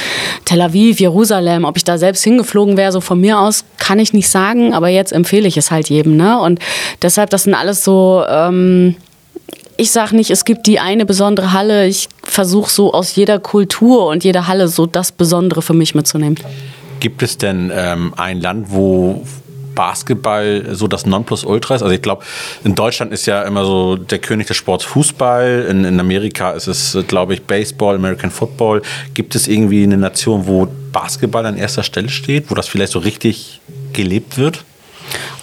Tel 0.44 0.60
Aviv, 0.60 1.00
Jerusalem, 1.00 1.64
ob 1.64 1.76
ich 1.76 1.84
da 1.84 1.98
selbst 1.98 2.24
hingeflogen 2.24 2.76
wäre, 2.76 2.92
so 2.92 3.00
von 3.00 3.20
mir 3.20 3.38
aus 3.38 3.64
kann 3.78 3.98
ich 3.98 4.12
nicht 4.12 4.28
sagen, 4.28 4.74
aber 4.74 4.88
jetzt 4.88 5.12
empfehle 5.12 5.46
ich 5.46 5.56
es 5.56 5.70
halt 5.70 5.88
jedem. 5.88 6.16
Ne? 6.16 6.40
Und 6.40 6.58
deshalb, 7.02 7.30
das 7.30 7.44
sind 7.44 7.54
alles 7.54 7.84
so. 7.84 8.24
Ähm, 8.28 8.96
ich 9.78 9.90
sage 9.90 10.16
nicht, 10.16 10.30
es 10.30 10.44
gibt 10.44 10.66
die 10.66 10.80
eine 10.80 11.04
besondere 11.04 11.52
Halle. 11.52 11.86
Ich 11.86 12.08
versuche 12.22 12.70
so 12.70 12.94
aus 12.94 13.14
jeder 13.14 13.38
Kultur 13.38 14.06
und 14.06 14.24
jeder 14.24 14.46
Halle 14.46 14.68
so 14.68 14.86
das 14.86 15.12
Besondere 15.12 15.60
für 15.60 15.74
mich 15.74 15.94
mitzunehmen. 15.94 16.36
Gibt 17.00 17.22
es 17.22 17.38
denn 17.38 17.70
ähm, 17.74 18.14
ein 18.16 18.40
Land, 18.40 18.66
wo 18.70 19.24
Basketball 19.74 20.74
so 20.74 20.88
das 20.88 21.06
Nonplusultra 21.06 21.76
ist? 21.76 21.82
Also 21.82 21.94
ich 21.94 22.02
glaube, 22.02 22.24
in 22.64 22.74
Deutschland 22.74 23.12
ist 23.12 23.26
ja 23.26 23.42
immer 23.42 23.64
so 23.64 23.96
der 23.96 24.18
König 24.18 24.48
des 24.48 24.56
Sports 24.56 24.84
Fußball. 24.84 25.66
In, 25.68 25.84
in 25.84 26.00
Amerika 26.00 26.52
ist 26.52 26.66
es, 26.66 26.98
glaube 27.06 27.34
ich, 27.34 27.42
Baseball, 27.44 27.94
American 27.94 28.30
Football. 28.30 28.82
Gibt 29.14 29.34
es 29.34 29.46
irgendwie 29.46 29.84
eine 29.84 29.96
Nation, 29.96 30.46
wo 30.46 30.66
Basketball 30.92 31.46
an 31.46 31.56
erster 31.56 31.82
Stelle 31.82 32.08
steht, 32.08 32.50
wo 32.50 32.54
das 32.54 32.66
vielleicht 32.68 32.92
so 32.92 32.98
richtig 32.98 33.60
gelebt 33.92 34.38
wird? 34.38 34.64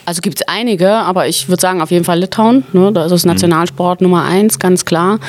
Also 0.06 0.22
gibt 0.22 0.42
es 0.42 0.48
einige, 0.48 0.92
aber 0.92 1.28
ich 1.28 1.48
würde 1.48 1.62
sagen 1.62 1.82
auf 1.82 1.92
jeden 1.92 2.04
Fall 2.04 2.20
Litauen. 2.20 2.66
Ne? 2.74 2.92
Da 2.92 3.06
ist 3.06 3.12
es 3.12 3.26
Nationalsport 3.26 4.02
Nummer 4.02 4.26
eins, 4.26 4.60
ganz 4.60 4.84
klar. 4.84 5.20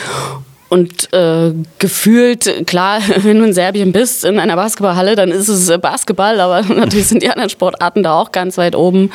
Und 0.75 1.13
äh, 1.13 1.53
gefühlt, 1.79 2.67
klar, 2.67 2.99
wenn 3.19 3.39
du 3.39 3.45
in 3.45 3.53
Serbien 3.53 3.93
bist, 3.93 4.25
in 4.25 4.41
einer 4.41 4.57
Basketballhalle, 4.57 5.15
dann 5.15 5.31
ist 5.31 5.47
es 5.47 5.71
Basketball, 5.79 6.41
aber 6.41 6.63
natürlich 6.75 7.07
sind 7.07 7.23
die 7.23 7.31
anderen 7.31 7.49
Sportarten 7.49 8.03
da 8.03 8.19
auch 8.19 8.33
ganz 8.33 8.59
weit 8.59 8.75
oben. 8.75 9.13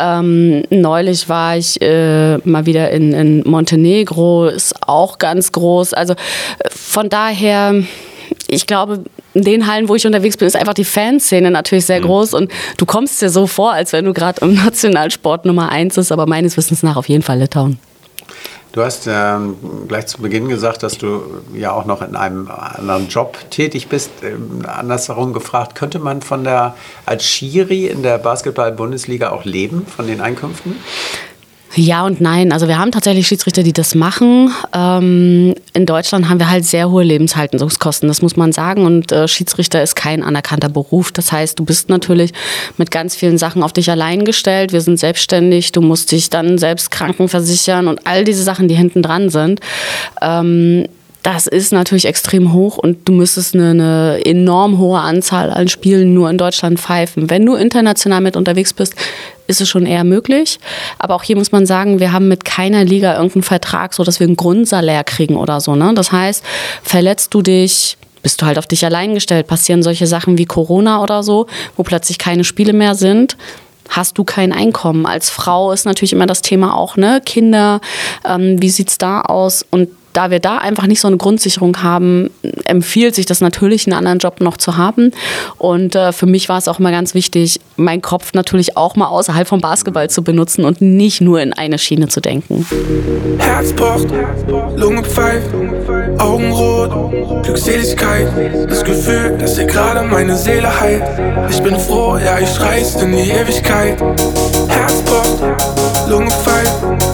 Ähm, 0.00 0.64
neulich 0.70 1.28
war 1.28 1.56
ich 1.56 1.80
äh, 1.80 2.38
mal 2.38 2.66
wieder 2.66 2.90
in, 2.90 3.12
in 3.12 3.48
Montenegro, 3.48 4.46
ist 4.46 4.74
auch 4.84 5.18
ganz 5.18 5.52
groß. 5.52 5.94
Also 5.94 6.14
äh, 6.14 6.70
von 6.70 7.08
daher, 7.08 7.84
ich 8.48 8.66
glaube, 8.66 9.04
in 9.34 9.44
den 9.44 9.68
Hallen, 9.68 9.88
wo 9.88 9.94
ich 9.94 10.06
unterwegs 10.06 10.36
bin, 10.36 10.48
ist 10.48 10.56
einfach 10.56 10.74
die 10.74 10.82
Fanszene 10.82 11.52
natürlich 11.52 11.86
sehr 11.86 12.00
groß 12.00 12.34
und 12.34 12.50
du 12.78 12.84
kommst 12.84 13.22
dir 13.22 13.30
so 13.30 13.46
vor, 13.46 13.72
als 13.72 13.92
wenn 13.92 14.06
du 14.06 14.12
gerade 14.12 14.40
im 14.40 14.54
Nationalsport 14.54 15.44
Nummer 15.44 15.68
eins 15.68 15.96
ist, 15.98 16.10
aber 16.10 16.26
meines 16.26 16.56
Wissens 16.56 16.82
nach 16.82 16.96
auf 16.96 17.08
jeden 17.08 17.22
Fall 17.22 17.38
Litauen. 17.38 17.78
Du 18.76 18.84
hast 18.84 19.06
ähm, 19.10 19.56
gleich 19.88 20.06
zu 20.06 20.20
Beginn 20.20 20.48
gesagt, 20.48 20.82
dass 20.82 20.98
du 20.98 21.22
ja 21.54 21.72
auch 21.72 21.86
noch 21.86 22.02
in 22.02 22.14
einem 22.14 22.50
anderen 22.50 23.08
Job 23.08 23.38
tätig 23.48 23.88
bist. 23.88 24.10
Ähm, 24.22 24.66
andersherum 24.66 25.32
gefragt, 25.32 25.74
könnte 25.74 25.98
man 25.98 26.20
von 26.20 26.44
der 26.44 26.76
als 27.06 27.24
Schiri 27.24 27.86
in 27.86 28.02
der 28.02 28.18
Basketball-Bundesliga 28.18 29.30
auch 29.30 29.46
leben, 29.46 29.86
von 29.86 30.06
den 30.06 30.20
Einkünften? 30.20 30.76
Ja 31.76 32.06
und 32.06 32.22
nein. 32.22 32.52
Also 32.52 32.68
wir 32.68 32.78
haben 32.78 32.90
tatsächlich 32.90 33.26
Schiedsrichter, 33.26 33.62
die 33.62 33.74
das 33.74 33.94
machen. 33.94 34.50
Ähm, 34.72 35.54
in 35.74 35.84
Deutschland 35.84 36.28
haben 36.28 36.38
wir 36.38 36.48
halt 36.50 36.64
sehr 36.64 36.90
hohe 36.90 37.04
Lebenshaltungskosten, 37.04 38.08
das 38.08 38.22
muss 38.22 38.34
man 38.34 38.52
sagen. 38.52 38.86
Und 38.86 39.12
äh, 39.12 39.28
Schiedsrichter 39.28 39.82
ist 39.82 39.94
kein 39.94 40.22
anerkannter 40.22 40.70
Beruf. 40.70 41.12
Das 41.12 41.32
heißt, 41.32 41.58
du 41.58 41.64
bist 41.66 41.90
natürlich 41.90 42.32
mit 42.78 42.90
ganz 42.90 43.14
vielen 43.14 43.36
Sachen 43.36 43.62
auf 43.62 43.74
dich 43.74 43.90
allein 43.90 44.24
gestellt. 44.24 44.72
Wir 44.72 44.80
sind 44.80 44.98
selbstständig. 44.98 45.72
Du 45.72 45.82
musst 45.82 46.12
dich 46.12 46.30
dann 46.30 46.56
selbst 46.56 46.90
krankenversichern 46.90 47.88
und 47.88 48.06
all 48.06 48.24
diese 48.24 48.42
Sachen, 48.42 48.68
die 48.68 48.74
hinten 48.74 49.02
dran 49.02 49.28
sind. 49.28 49.60
Ähm, 50.22 50.86
das 51.26 51.48
ist 51.48 51.72
natürlich 51.72 52.04
extrem 52.04 52.52
hoch 52.52 52.78
und 52.78 53.08
du 53.08 53.12
müsstest 53.12 53.56
eine, 53.56 53.70
eine, 53.70 54.24
enorm 54.24 54.78
hohe 54.78 55.00
Anzahl 55.00 55.50
an 55.50 55.66
Spielen 55.66 56.14
nur 56.14 56.30
in 56.30 56.38
Deutschland 56.38 56.78
pfeifen. 56.78 57.28
Wenn 57.28 57.44
du 57.44 57.56
international 57.56 58.20
mit 58.20 58.36
unterwegs 58.36 58.72
bist, 58.72 58.94
ist 59.48 59.60
es 59.60 59.68
schon 59.68 59.86
eher 59.86 60.04
möglich. 60.04 60.60
Aber 61.00 61.16
auch 61.16 61.24
hier 61.24 61.34
muss 61.34 61.50
man 61.50 61.66
sagen, 61.66 61.98
wir 61.98 62.12
haben 62.12 62.28
mit 62.28 62.44
keiner 62.44 62.84
Liga 62.84 63.14
irgendeinen 63.14 63.42
Vertrag, 63.42 63.92
so 63.92 64.04
dass 64.04 64.20
wir 64.20 64.28
einen 64.28 64.36
Grundsalär 64.36 65.02
kriegen 65.02 65.36
oder 65.36 65.60
so. 65.60 65.74
Ne? 65.74 65.94
Das 65.94 66.12
heißt, 66.12 66.44
verletzt 66.84 67.34
du 67.34 67.42
dich, 67.42 67.98
bist 68.22 68.40
du 68.40 68.46
halt 68.46 68.56
auf 68.56 68.68
dich 68.68 68.84
allein 68.84 69.12
gestellt, 69.12 69.48
passieren 69.48 69.82
solche 69.82 70.06
Sachen 70.06 70.38
wie 70.38 70.46
Corona 70.46 71.02
oder 71.02 71.24
so, 71.24 71.48
wo 71.76 71.82
plötzlich 71.82 72.18
keine 72.18 72.44
Spiele 72.44 72.72
mehr 72.72 72.94
sind 72.94 73.36
hast 73.88 74.18
du 74.18 74.24
kein 74.24 74.52
Einkommen. 74.52 75.06
Als 75.06 75.30
Frau 75.30 75.70
ist 75.70 75.86
natürlich 75.86 76.12
immer 76.12 76.26
das 76.26 76.42
Thema 76.42 76.76
auch, 76.76 76.96
ne? 76.96 77.22
Kinder, 77.24 77.80
ähm, 78.24 78.60
wie 78.60 78.68
sieht's 78.68 78.98
da 78.98 79.20
aus? 79.20 79.64
Und 79.70 79.90
da 80.16 80.30
wir 80.30 80.40
da 80.40 80.56
einfach 80.56 80.86
nicht 80.86 81.00
so 81.00 81.08
eine 81.08 81.18
Grundsicherung 81.18 81.82
haben, 81.82 82.30
empfiehlt 82.64 83.14
sich 83.14 83.26
das 83.26 83.42
natürlich, 83.42 83.86
einen 83.86 83.96
anderen 83.96 84.18
Job 84.18 84.40
noch 84.40 84.56
zu 84.56 84.78
haben. 84.78 85.12
Und 85.58 85.94
äh, 85.94 86.12
für 86.12 86.24
mich 86.24 86.48
war 86.48 86.56
es 86.56 86.68
auch 86.68 86.78
immer 86.78 86.90
ganz 86.90 87.12
wichtig, 87.12 87.60
meinen 87.76 88.00
Kopf 88.00 88.32
natürlich 88.32 88.78
auch 88.78 88.96
mal 88.96 89.08
außerhalb 89.08 89.46
vom 89.46 89.60
Basketball 89.60 90.08
zu 90.08 90.24
benutzen 90.24 90.64
und 90.64 90.80
nicht 90.80 91.20
nur 91.20 91.42
in 91.42 91.52
eine 91.52 91.78
Schiene 91.78 92.08
zu 92.08 92.22
denken. 92.22 92.66
Herz 93.38 93.74
pocht, 93.74 94.08
Lunge 94.76 95.02
pfeift, 95.02 95.48
Augen 96.18 96.50
rot, 96.50 97.42
Glückseligkeit, 97.42 98.28
das 98.70 98.84
Gefühl, 98.84 99.36
dass 99.38 99.58
ihr 99.58 99.66
gerade 99.66 100.02
meine 100.08 100.34
Seele 100.34 100.80
heilt. 100.80 101.02
Ich 101.50 101.62
bin 101.62 101.78
froh, 101.78 102.16
ja, 102.16 102.38
ich 102.38 102.58
reiß 102.58 103.02
in 103.02 103.12
die 103.12 103.30
Ewigkeit. 103.30 104.00
Herz 104.68 105.02
pocht, 105.02 106.08
Lunge 106.08 106.30
pfeift, 106.30 107.05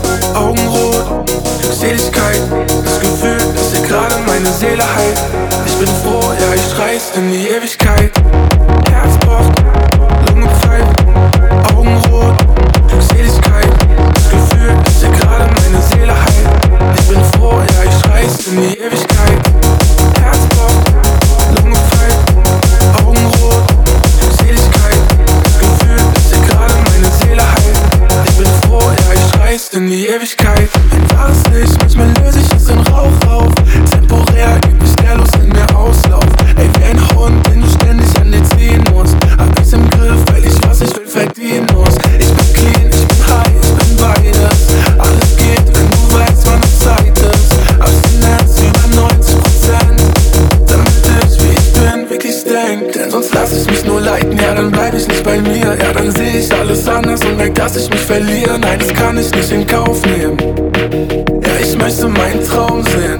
Glückseligkeit, 1.82 2.40
das 2.84 3.00
Gefühl, 3.00 3.38
dass 3.54 3.74
ihr 3.74 3.86
gerade 3.88 4.14
meine 4.24 4.46
Seele 4.52 4.84
heilt. 4.94 5.20
Ich 5.66 5.74
bin 5.74 5.88
froh, 5.88 6.22
ja, 6.22 6.54
ich 6.54 6.78
reiß 6.78 7.12
in 7.16 7.32
die 7.32 7.48
Ewigkeit. 7.48 8.12
Herz 8.88 9.18
pocht, 9.26 9.81
in 29.74 29.88
die 29.88 30.06
Ewigkeit. 30.06 30.68
Ein 30.90 31.10
wahres 31.16 31.42
Licht, 31.52 31.78
manchmal 31.78 32.12
löse 32.22 32.40
ich 32.40 32.52
es 32.52 32.68
in 32.68 32.78
Rauch 32.78 33.21
wirklich 52.12 52.44
denk. 52.44 52.92
Denn 52.92 53.10
sonst 53.10 53.34
lass 53.34 53.52
ich 53.52 53.66
mich 53.66 53.84
nur 53.84 54.00
leiten, 54.00 54.36
ja, 54.38 54.54
dann 54.54 54.70
bleib 54.70 54.94
ich 54.94 55.08
nicht 55.08 55.24
bei 55.24 55.40
mir. 55.40 55.76
Ja, 55.80 55.92
dann 55.94 56.10
seh 56.10 56.38
ich 56.38 56.52
alles 56.52 56.86
anders 56.86 57.20
und 57.24 57.36
merk, 57.36 57.54
dass 57.54 57.76
ich 57.76 57.88
mich 57.90 58.00
verliere. 58.00 58.58
Nein, 58.58 58.78
das 58.78 58.92
kann 58.94 59.18
ich 59.18 59.30
nicht 59.34 59.50
in 59.50 59.66
Kauf 59.66 60.04
nehmen. 60.06 60.36
Ja, 61.44 61.52
ich 61.60 61.76
möchte 61.76 62.08
meinen 62.08 62.44
Traum 62.44 62.84
sehen. 62.84 63.18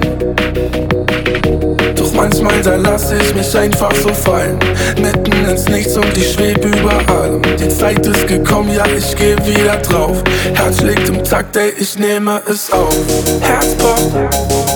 Doch 1.95 2.13
manchmal 2.13 2.61
da 2.61 2.75
lasse 2.75 3.17
ich 3.17 3.33
mich 3.35 3.57
einfach 3.57 3.93
so 3.95 4.09
fallen. 4.09 4.59
Mitten 5.01 5.49
ins 5.49 5.67
Nichts 5.67 5.97
und 5.97 6.15
ich 6.15 6.33
schweb 6.33 6.63
über 6.63 6.93
allem. 7.13 7.41
Die 7.59 7.69
Zeit 7.69 8.05
ist 8.05 8.27
gekommen, 8.27 8.73
ja, 8.73 8.85
ich 8.95 9.15
geh 9.15 9.35
wieder 9.45 9.77
drauf. 9.77 10.23
Herz 10.53 10.79
schlägt 10.79 11.09
im 11.09 11.23
Takt, 11.23 11.55
ey, 11.57 11.73
ich 11.77 11.97
nehme 11.97 12.41
es 12.47 12.71
auf. 12.71 12.95
Herz 13.41 13.73
pocht, 13.75 14.11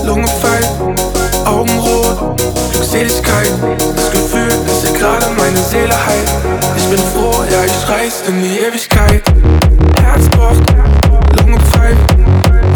Lunge 0.06 0.27
pfeift, 0.27 0.71
Augen 1.45 1.80
rot, 1.80 2.37
Glückseligkeit. 2.97 3.51
Das 3.95 4.12
Gefühl, 4.12 4.49
dass 4.65 4.83
ihr 4.83 4.97
gerade 4.97 5.27
meine 5.38 5.57
Seele 5.57 5.93
heilt. 5.93 6.31
Ich 6.75 6.86
bin 6.89 6.97
froh, 6.97 7.43
ja, 7.51 7.63
ich 7.63 7.89
reiß 7.89 8.23
in 8.27 8.41
die 8.41 8.57
Ewigkeit. 8.60 9.21
Herz 10.01 10.27
pocht, 10.29 10.63
Lunge 11.38 11.60
pfeift, 11.60 11.99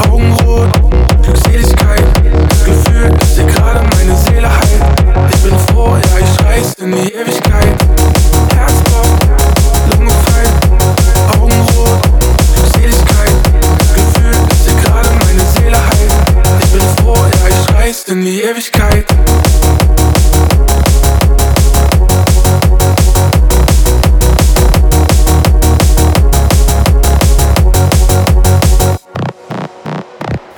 Augen 0.07 0.31
rot, 0.45 0.69
Glückseligkeit. 1.23 2.03
Das 2.49 2.65
Gefühl, 2.65 3.09
dass 3.09 3.37
ihr 3.37 3.45
gerade 3.45 3.79
meine 3.95 4.15
Seele 4.15 4.49
heilt. 4.49 5.33
Ich 5.33 5.41
bin 5.41 5.57
froh, 5.69 5.95
ja, 5.95 6.19
ich 6.19 6.45
reiß 6.45 6.73
in 6.81 6.91
die 6.91 7.13
Ewigkeit. 7.13 7.30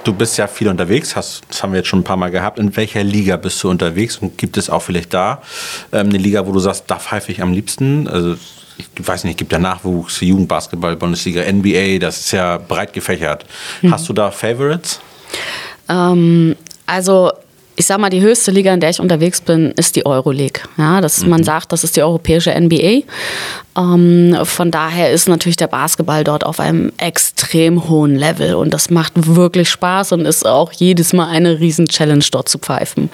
Du 0.04 0.14
bist 0.14 0.38
ja 0.38 0.48
viel 0.48 0.68
unterwegs, 0.68 1.16
hast, 1.16 1.44
das 1.48 1.64
haben 1.64 1.72
wir 1.72 1.78
jetzt 1.78 1.88
schon 1.88 2.00
ein 2.00 2.04
paar 2.04 2.18
Mal 2.18 2.30
gehabt. 2.30 2.60
In 2.60 2.76
welcher 2.76 3.04
Liga 3.04 3.38
bist 3.38 3.64
du 3.64 3.70
unterwegs 3.70 4.18
und 4.18 4.38
gibt 4.38 4.58
es 4.58 4.70
auch 4.70 4.82
vielleicht 4.82 5.14
da 5.14 5.42
ähm, 5.94 6.10
eine 6.10 6.18
Liga, 6.18 6.46
wo 6.46 6.52
du 6.52 6.60
sagst, 6.60 6.86
da 6.88 6.98
pfeife 7.00 7.32
ich 7.32 7.42
am 7.42 7.54
liebsten? 7.54 8.08
Also 8.08 8.36
ich 8.78 8.88
weiß 9.08 9.24
nicht, 9.24 9.38
gibt 9.38 9.52
ja 9.52 9.60
Nachwuchs, 9.60 10.20
Jugendbasketball, 10.20 10.96
Bundesliga, 10.96 11.44
NBA, 11.50 12.00
das 12.00 12.20
ist 12.20 12.32
ja 12.32 12.58
breit 12.58 12.92
gefächert. 12.92 13.46
Hast 13.90 14.10
du 14.10 14.14
da 14.14 14.32
Favorites? 14.32 15.00
Ähm, 15.88 16.56
also 16.86 17.32
ich 17.76 17.86
sag 17.86 18.00
mal, 18.00 18.10
die 18.10 18.22
höchste 18.22 18.52
Liga, 18.52 18.74
in 18.74 18.80
der 18.80 18.92
ich 18.92 19.00
unterwegs 19.00 19.42
bin, 19.42 19.72
ist 19.72 19.96
die 19.96 20.06
Euroleague. 20.06 20.62
Ja, 20.78 21.02
das, 21.02 21.26
Man 21.26 21.44
sagt, 21.44 21.72
das 21.72 21.84
ist 21.84 21.96
die 21.96 22.04
europäische 22.04 22.52
NBA. 22.52 23.02
Ähm, 23.78 24.38
von 24.44 24.72
daher 24.72 25.12
ist 25.12 25.28
natürlich 25.28 25.58
der 25.58 25.68
Basketball 25.68 26.24
dort 26.24 26.46
auf 26.46 26.60
einem 26.60 26.92
extrem 26.98 27.90
hohen 27.90 28.16
Level 28.16 28.56
und 28.56 28.74
das 28.74 28.90
macht 28.90 29.14
wirklich 29.16 29.70
Spaß 29.70 30.12
und 30.12 30.26
ist 30.26 30.46
auch 30.46 30.72
jedes 30.72 31.14
Mal 31.14 31.28
eine 31.28 31.60
riesen 31.60 31.88
Challenge 31.88 32.24
dort 32.32 32.50
zu 32.50 32.60
pfeifen. 32.60 33.10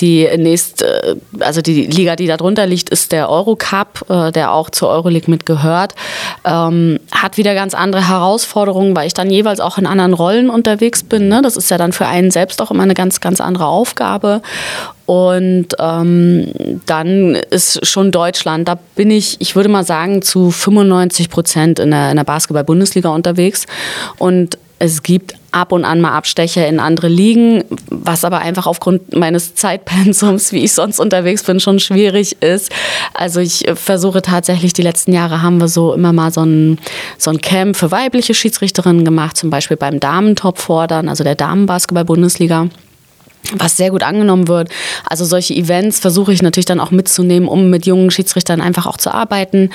Die 0.00 0.28
nächste, 0.36 1.16
also 1.40 1.62
die 1.62 1.86
Liga, 1.86 2.16
die 2.16 2.26
darunter 2.26 2.66
liegt, 2.66 2.90
ist 2.90 3.12
der 3.12 3.30
Eurocup, 3.30 4.04
äh, 4.08 4.32
der 4.32 4.52
auch 4.52 4.70
zur 4.70 4.88
Euroleague 4.88 5.30
mitgehört. 5.30 5.94
Ähm, 6.44 7.00
hat 7.10 7.36
wieder 7.36 7.54
ganz 7.54 7.74
andere 7.74 8.08
Herausforderungen, 8.08 8.94
weil 8.94 9.06
ich 9.06 9.14
dann 9.14 9.30
jeweils 9.30 9.60
auch 9.60 9.78
in 9.78 9.86
anderen 9.86 10.12
Rollen 10.12 10.50
unterwegs 10.50 11.02
bin. 11.02 11.28
Ne? 11.28 11.40
Das 11.42 11.56
ist 11.56 11.70
ja 11.70 11.78
dann 11.78 11.92
für 11.92 12.06
einen 12.06 12.30
selbst 12.30 12.60
auch 12.60 12.70
immer 12.70 12.82
eine 12.82 12.94
ganz, 12.94 13.20
ganz 13.20 13.40
andere 13.40 13.66
Aufgabe. 13.66 14.42
Und 15.06 15.68
ähm, 15.78 16.46
dann 16.86 17.34
ist 17.50 17.86
schon 17.86 18.10
Deutschland, 18.10 18.68
da 18.68 18.78
bin 18.94 19.10
ich, 19.10 19.36
ich 19.40 19.54
würde 19.54 19.68
mal 19.68 19.84
sagen, 19.84 20.22
zu 20.22 20.50
95 20.50 21.28
Prozent 21.28 21.78
in 21.78 21.90
der, 21.90 22.10
in 22.10 22.16
der 22.16 22.24
Basketball-Bundesliga 22.24 23.10
unterwegs. 23.10 23.66
Und 24.18 24.58
es 24.78 25.02
gibt 25.02 25.34
ab 25.52 25.72
und 25.72 25.84
an 25.84 26.00
mal 26.00 26.12
Abstecher 26.12 26.66
in 26.66 26.80
andere 26.80 27.08
Ligen, 27.08 27.64
was 27.88 28.24
aber 28.24 28.38
einfach 28.40 28.66
aufgrund 28.66 29.14
meines 29.14 29.54
Zeitpensums, 29.54 30.52
wie 30.52 30.64
ich 30.64 30.72
sonst 30.72 30.98
unterwegs 30.98 31.44
bin, 31.44 31.60
schon 31.60 31.78
schwierig 31.78 32.42
ist. 32.42 32.72
Also 33.14 33.40
ich 33.40 33.64
versuche 33.74 34.20
tatsächlich, 34.20 34.72
die 34.72 34.82
letzten 34.82 35.12
Jahre 35.12 35.42
haben 35.42 35.58
wir 35.58 35.68
so 35.68 35.94
immer 35.94 36.12
mal 36.12 36.32
so 36.32 36.42
ein, 36.42 36.78
so 37.18 37.30
ein 37.30 37.40
Camp 37.40 37.76
für 37.76 37.90
weibliche 37.92 38.34
Schiedsrichterinnen 38.34 39.04
gemacht, 39.04 39.36
zum 39.36 39.50
Beispiel 39.50 39.76
beim 39.76 40.00
Damentop 40.00 40.58
fordern, 40.58 41.08
also 41.08 41.24
der 41.24 41.36
Damenbasketball-Bundesliga. 41.36 42.68
Was 43.52 43.76
sehr 43.76 43.90
gut 43.90 44.02
angenommen 44.02 44.48
wird. 44.48 44.68
Also 45.08 45.24
solche 45.24 45.54
Events 45.54 45.98
versuche 46.00 46.32
ich 46.32 46.42
natürlich 46.42 46.66
dann 46.66 46.80
auch 46.80 46.90
mitzunehmen, 46.90 47.48
um 47.48 47.70
mit 47.70 47.86
jungen 47.86 48.10
Schiedsrichtern 48.10 48.60
einfach 48.60 48.86
auch 48.86 48.96
zu 48.96 49.12
arbeiten. 49.12 49.70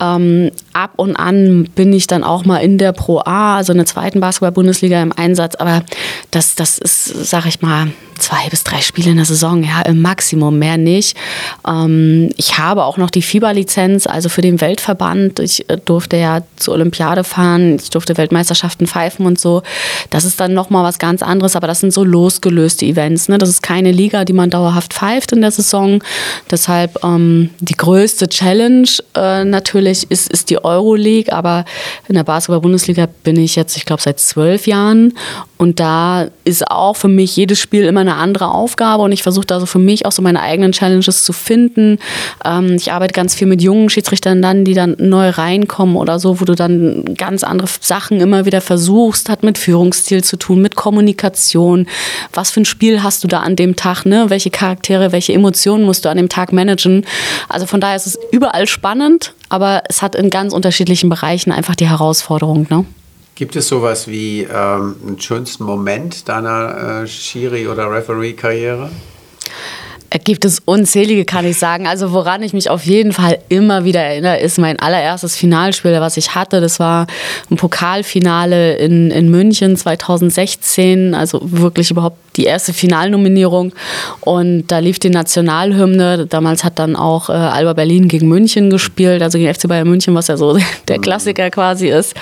Ähm, 0.00 0.50
ab 0.72 0.92
und 0.96 1.16
an 1.16 1.68
bin 1.74 1.92
ich 1.92 2.06
dann 2.06 2.24
auch 2.24 2.44
mal 2.44 2.58
in 2.58 2.78
der 2.78 2.92
Pro 2.92 3.20
A, 3.24 3.56
also 3.56 3.72
in 3.72 3.78
der 3.78 3.86
zweiten 3.86 4.20
Basketball-Bundesliga 4.20 5.02
im 5.02 5.12
Einsatz, 5.12 5.54
aber 5.56 5.82
das, 6.30 6.54
das 6.54 6.78
ist, 6.78 7.04
sag 7.30 7.46
ich 7.46 7.60
mal, 7.60 7.88
zwei 8.20 8.48
bis 8.50 8.64
drei 8.64 8.80
Spiele 8.80 9.10
in 9.10 9.16
der 9.16 9.24
Saison, 9.24 9.62
ja, 9.64 9.82
im 9.82 10.00
Maximum, 10.00 10.58
mehr 10.58 10.76
nicht. 10.76 11.16
Ähm, 11.66 12.30
ich 12.36 12.58
habe 12.58 12.84
auch 12.84 12.96
noch 12.96 13.10
die 13.10 13.22
FIBA-Lizenz, 13.22 14.06
also 14.06 14.28
für 14.28 14.42
den 14.42 14.60
Weltverband. 14.60 15.40
Ich 15.40 15.68
äh, 15.68 15.78
durfte 15.78 16.16
ja 16.16 16.42
zur 16.56 16.74
Olympiade 16.74 17.24
fahren, 17.24 17.76
ich 17.76 17.90
durfte 17.90 18.16
Weltmeisterschaften 18.16 18.86
pfeifen 18.86 19.26
und 19.26 19.40
so. 19.40 19.62
Das 20.10 20.24
ist 20.24 20.38
dann 20.38 20.54
nochmal 20.54 20.84
was 20.84 20.98
ganz 20.98 21.22
anderes, 21.22 21.56
aber 21.56 21.66
das 21.66 21.80
sind 21.80 21.92
so 21.92 22.04
losgelöste 22.04 22.84
Events. 22.84 23.09
Ne? 23.10 23.38
Das 23.38 23.48
ist 23.48 23.62
keine 23.62 23.92
Liga, 23.92 24.24
die 24.24 24.32
man 24.32 24.50
dauerhaft 24.50 24.92
pfeift 24.92 25.32
in 25.32 25.40
der 25.40 25.50
Saison. 25.50 26.02
Deshalb 26.50 27.02
ähm, 27.04 27.50
die 27.60 27.76
größte 27.76 28.28
Challenge 28.28 28.88
äh, 29.14 29.44
natürlich 29.44 30.10
ist, 30.10 30.30
ist 30.30 30.50
die 30.50 30.62
Euroleague, 30.62 31.32
aber 31.32 31.64
in 32.08 32.14
der 32.14 32.24
Basketball-Bundesliga 32.24 33.08
bin 33.22 33.36
ich 33.36 33.56
jetzt, 33.56 33.76
ich 33.76 33.84
glaube, 33.84 34.02
seit 34.02 34.20
zwölf 34.20 34.66
Jahren 34.66 35.12
und 35.60 35.78
da 35.78 36.28
ist 36.44 36.70
auch 36.70 36.96
für 36.96 37.08
mich 37.08 37.36
jedes 37.36 37.60
Spiel 37.60 37.84
immer 37.84 38.00
eine 38.00 38.14
andere 38.14 38.50
Aufgabe 38.50 39.02
und 39.02 39.12
ich 39.12 39.22
versuche 39.22 39.44
da 39.44 39.60
so 39.60 39.66
für 39.66 39.78
mich 39.78 40.06
auch 40.06 40.12
so 40.12 40.22
meine 40.22 40.40
eigenen 40.40 40.72
Challenges 40.72 41.22
zu 41.22 41.34
finden. 41.34 41.98
Ähm, 42.46 42.76
ich 42.76 42.92
arbeite 42.92 43.12
ganz 43.12 43.34
viel 43.34 43.46
mit 43.46 43.60
jungen 43.60 43.90
Schiedsrichtern 43.90 44.40
dann, 44.40 44.64
die 44.64 44.72
dann 44.72 44.96
neu 44.98 45.28
reinkommen 45.28 45.96
oder 45.96 46.18
so, 46.18 46.40
wo 46.40 46.46
du 46.46 46.54
dann 46.54 47.14
ganz 47.14 47.44
andere 47.44 47.68
Sachen 47.80 48.22
immer 48.22 48.46
wieder 48.46 48.62
versuchst, 48.62 49.28
hat 49.28 49.42
mit 49.42 49.58
Führungsstil 49.58 50.24
zu 50.24 50.38
tun, 50.38 50.62
mit 50.62 50.76
Kommunikation. 50.76 51.86
Was 52.32 52.50
für 52.50 52.62
ein 52.62 52.64
Spiel 52.64 52.99
hast 53.02 53.24
du 53.24 53.28
da 53.28 53.40
an 53.40 53.56
dem 53.56 53.76
Tag, 53.76 54.04
ne? 54.04 54.26
Welche 54.28 54.50
Charaktere, 54.50 55.12
welche 55.12 55.32
Emotionen 55.32 55.84
musst 55.84 56.04
du 56.04 56.08
an 56.08 56.16
dem 56.16 56.28
Tag 56.28 56.52
managen? 56.52 57.06
Also 57.48 57.66
von 57.66 57.80
daher 57.80 57.96
ist 57.96 58.06
es 58.06 58.18
überall 58.32 58.66
spannend, 58.66 59.34
aber 59.48 59.82
es 59.88 60.02
hat 60.02 60.14
in 60.14 60.30
ganz 60.30 60.52
unterschiedlichen 60.52 61.08
Bereichen 61.08 61.52
einfach 61.52 61.74
die 61.74 61.88
Herausforderung, 61.88 62.66
ne? 62.70 62.84
Gibt 63.34 63.56
es 63.56 63.68
sowas 63.68 64.06
wie 64.06 64.42
ähm, 64.42 64.96
einen 65.06 65.20
schönsten 65.20 65.64
Moment 65.64 66.28
deiner 66.28 67.02
äh, 67.02 67.06
Schiri- 67.06 67.68
oder 67.68 67.90
Referee-Karriere? 67.90 68.90
Gibt 70.24 70.44
es 70.44 70.60
unzählige, 70.64 71.24
kann 71.24 71.46
ich 71.46 71.58
sagen. 71.58 71.86
Also 71.86 72.12
woran 72.12 72.42
ich 72.42 72.52
mich 72.52 72.68
auf 72.68 72.84
jeden 72.84 73.12
Fall 73.12 73.38
immer 73.48 73.84
wieder 73.84 74.00
erinnere, 74.00 74.40
ist 74.40 74.58
mein 74.58 74.78
allererstes 74.78 75.36
Finalspiel, 75.36 75.92
was 76.00 76.16
ich 76.16 76.34
hatte. 76.34 76.60
Das 76.60 76.80
war 76.80 77.06
ein 77.48 77.56
Pokalfinale 77.56 78.74
in, 78.74 79.12
in 79.12 79.30
München 79.30 79.76
2016. 79.76 81.14
Also 81.14 81.40
wirklich 81.42 81.92
überhaupt 81.92 82.18
die 82.36 82.44
erste 82.44 82.72
Finalnominierung. 82.72 83.72
Und 84.20 84.66
da 84.68 84.78
lief 84.78 84.98
die 84.98 85.10
Nationalhymne. 85.10 86.26
Damals 86.26 86.64
hat 86.64 86.78
dann 86.78 86.96
auch 86.96 87.28
äh, 87.28 87.32
Alba 87.32 87.74
Berlin 87.74 88.08
gegen 88.08 88.28
München 88.28 88.70
gespielt, 88.70 89.22
also 89.22 89.38
gegen 89.38 89.52
FC 89.52 89.68
Bayern 89.68 89.88
München, 89.88 90.14
was 90.14 90.28
ja 90.28 90.36
so 90.36 90.58
der 90.88 90.98
mhm. 90.98 91.02
Klassiker 91.02 91.50
quasi 91.50 91.88
ist. 91.88 92.14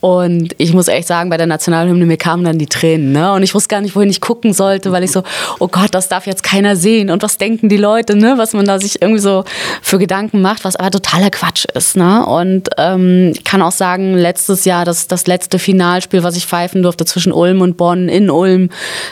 Und 0.00 0.54
ich 0.58 0.74
muss 0.74 0.88
echt 0.88 1.06
sagen, 1.06 1.30
bei 1.30 1.36
der 1.36 1.46
Nationalhymne, 1.46 2.04
mir 2.04 2.16
kamen 2.16 2.44
dann 2.44 2.58
die 2.58 2.66
Tränen. 2.66 3.12
Ne? 3.12 3.32
Und 3.32 3.42
ich 3.42 3.54
wusste 3.54 3.68
gar 3.68 3.80
nicht, 3.80 3.94
wohin 3.96 4.10
ich 4.10 4.20
gucken 4.20 4.52
sollte, 4.52 4.92
weil 4.92 5.04
ich 5.04 5.12
so, 5.12 5.22
oh 5.58 5.68
Gott, 5.68 5.94
das 5.94 6.08
darf 6.08 6.26
jetzt 6.26 6.42
keiner 6.42 6.76
sehen. 6.76 7.10
Und 7.10 7.21
was 7.22 7.38
denken 7.38 7.68
die 7.68 7.76
Leute, 7.76 8.16
ne? 8.16 8.34
was 8.36 8.52
man 8.52 8.64
da 8.64 8.78
sich 8.78 9.00
irgendwie 9.00 9.20
so 9.20 9.44
für 9.80 9.98
Gedanken 9.98 10.42
macht, 10.42 10.64
was 10.64 10.76
aber 10.76 10.90
totaler 10.90 11.30
Quatsch 11.30 11.64
ist. 11.74 11.96
Ne? 11.96 12.24
Und 12.26 12.70
ähm, 12.78 13.32
ich 13.34 13.44
kann 13.44 13.62
auch 13.62 13.72
sagen, 13.72 14.14
letztes 14.14 14.64
Jahr, 14.64 14.84
das, 14.84 15.06
das 15.06 15.26
letzte 15.26 15.58
Finalspiel, 15.58 16.22
was 16.22 16.36
ich 16.36 16.46
pfeifen 16.46 16.82
durfte 16.82 17.04
zwischen 17.04 17.32
Ulm 17.32 17.60
und 17.60 17.76
Bonn 17.76 18.08
in 18.08 18.30
Ulm, 18.30 18.70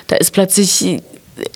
da 0.09 0.17
ist 0.17 0.33
plötzlich 0.33 1.01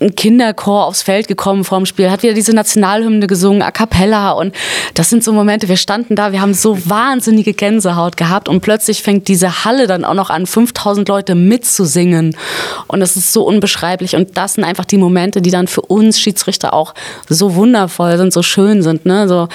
ein 0.01 0.15
Kinderchor 0.15 0.85
aufs 0.85 1.01
Feld 1.01 1.27
gekommen 1.27 1.63
vorm 1.63 1.85
Spiel, 1.85 2.11
hat 2.11 2.23
wieder 2.23 2.33
diese 2.33 2.53
Nationalhymne 2.53 3.27
gesungen, 3.27 3.61
a 3.61 3.71
cappella. 3.71 4.31
Und 4.31 4.55
das 4.93 5.09
sind 5.09 5.23
so 5.23 5.33
Momente, 5.33 5.67
wir 5.67 5.77
standen 5.77 6.15
da, 6.15 6.31
wir 6.31 6.41
haben 6.41 6.53
so 6.53 6.77
wahnsinnige 6.89 7.53
Gänsehaut 7.53 8.17
gehabt. 8.17 8.49
Und 8.49 8.61
plötzlich 8.61 9.03
fängt 9.03 9.27
diese 9.27 9.65
Halle 9.65 9.87
dann 9.87 10.05
auch 10.05 10.13
noch 10.13 10.29
an, 10.29 10.45
5000 10.45 11.07
Leute 11.07 11.35
mitzusingen. 11.35 12.35
Und 12.87 12.99
das 12.99 13.15
ist 13.15 13.33
so 13.33 13.43
unbeschreiblich. 13.43 14.15
Und 14.15 14.37
das 14.37 14.53
sind 14.53 14.63
einfach 14.63 14.85
die 14.85 14.97
Momente, 14.97 15.41
die 15.41 15.51
dann 15.51 15.67
für 15.67 15.81
uns 15.81 16.19
Schiedsrichter 16.19 16.73
auch 16.73 16.93
so 17.29 17.55
wundervoll 17.55 18.17
sind, 18.17 18.33
so 18.33 18.43
schön 18.43 18.81
sind, 18.81 19.05
ne, 19.05 19.27
so 19.27 19.47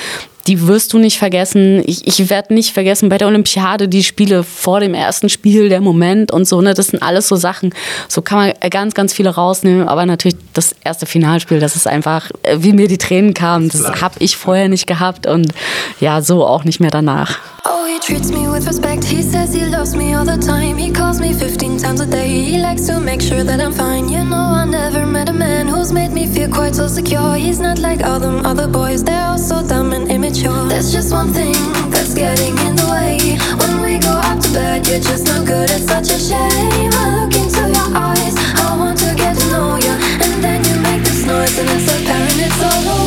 die 0.47 0.67
wirst 0.67 0.93
du 0.93 0.99
nicht 0.99 1.19
vergessen. 1.19 1.83
Ich, 1.87 2.07
ich 2.07 2.31
werde 2.31 2.55
nicht 2.55 2.73
vergessen 2.73 3.09
bei 3.09 3.19
der 3.19 3.29
Olympiade 3.29 3.89
die 3.89 4.03
Spiele 4.03 4.43
vor 4.43 4.81
dem 4.81 4.95
ersten 4.95 5.29
Spiel, 5.29 5.69
der 5.69 5.81
Moment 5.81 6.33
und 6.33 6.47
so. 6.47 6.61
Ne? 6.61 6.75
Das 6.75 6.89
sind 6.89 7.03
alles 7.03 7.29
so 7.29 7.37
Sachen. 7.37 7.75
So 8.09 8.23
kann 8.23 8.39
man 8.39 8.71
ganz, 8.71 8.95
ganz 8.95 9.13
viele 9.13 9.31
rausnehmen. 9.31 9.89
Aber 9.89 10.07
natürlich 10.07 10.39
das 10.55 10.75
erste 10.83 11.07
Finalspiel, 11.07 11.61
das 11.61 11.77
ist 11.77 11.87
einfach, 11.87 12.31
äh, 12.43 12.57
wie 12.61 12.73
mir 12.73 12.89
die 12.89 12.99
Tränen 12.99 13.35
kamen. 13.35 13.69
Das 13.69 14.01
habe 14.01 14.17
ich 14.19 14.37
vorher 14.37 14.69
nicht 14.69 14.87
gehabt 14.87 15.27
und 15.27 15.53
ja, 16.01 16.23
so 16.23 16.47
auch 16.47 16.65
nicht 16.65 16.81
mehr 16.81 16.91
danach. 16.91 17.39
Oh, 17.67 17.87
he 17.87 17.99
treats 18.01 18.31
me 18.33 18.51
with 18.51 18.67
respect. 18.67 19.05
He 19.05 19.23
says 19.23 19.53
he 19.53 19.67
loves 19.67 19.95
me 19.95 20.17
all 20.17 20.25
the 20.25 20.39
time. 20.39 20.79
He 20.79 20.91
calls 20.91 21.21
me 21.21 21.35
15 21.35 21.77
times 21.79 22.01
a 22.01 22.07
day. 22.07 22.27
He 22.27 22.59
likes 22.59 22.87
to 22.87 22.99
make 22.99 23.21
sure 23.21 23.45
that 23.45 23.61
I'm 23.61 23.73
fine. 23.73 24.09
You 24.09 24.25
know, 24.25 24.55
I 24.57 24.65
never 24.65 25.05
met 25.05 25.29
a 25.29 25.33
man 25.33 25.69
who's 25.69 25.93
made 25.93 26.13
me 26.13 26.27
feel 26.27 26.49
quite 26.49 26.75
so 26.75 26.89
secure. 26.89 27.35
He's 27.35 27.61
not 27.61 27.79
like 27.79 28.03
all 28.03 28.19
them 28.19 28.47
other 28.47 28.67
boys. 28.67 29.05
They're 29.05 29.27
all 29.27 29.39
so 29.39 29.63
dumb 29.67 29.93
and 29.93 30.11
immature. 30.11 30.30
There's 30.33 30.93
just 30.93 31.13
one 31.13 31.33
thing 31.33 31.55
that's 31.91 32.15
getting 32.15 32.57
in 32.59 32.77
the 32.77 32.87
way. 32.89 33.37
When 33.59 33.83
we 33.83 33.99
go 33.99 34.11
up 34.11 34.39
to 34.41 34.53
bed, 34.53 34.87
you're 34.87 35.01
just 35.01 35.27
no 35.27 35.45
good. 35.45 35.69
It's 35.71 35.87
such 35.87 36.09
a 36.11 36.19
shame. 36.21 36.93
I 36.95 37.25
look 37.25 37.35
into 37.35 37.67
your 37.67 37.97
eyes. 37.97 38.37
I 38.63 38.77
want 38.79 38.97
to 38.99 39.13
get 39.17 39.37
to 39.37 39.51
know 39.51 39.77
you. 39.77 39.91
And 40.23 40.43
then 40.43 40.65
you 40.65 40.81
make 40.83 41.03
this 41.03 41.27
noise, 41.27 41.59
and 41.59 41.69
it's 41.71 41.91
apparent 41.91 42.39
it's 42.39 42.63
all 42.63 42.95
over. 42.95 43.00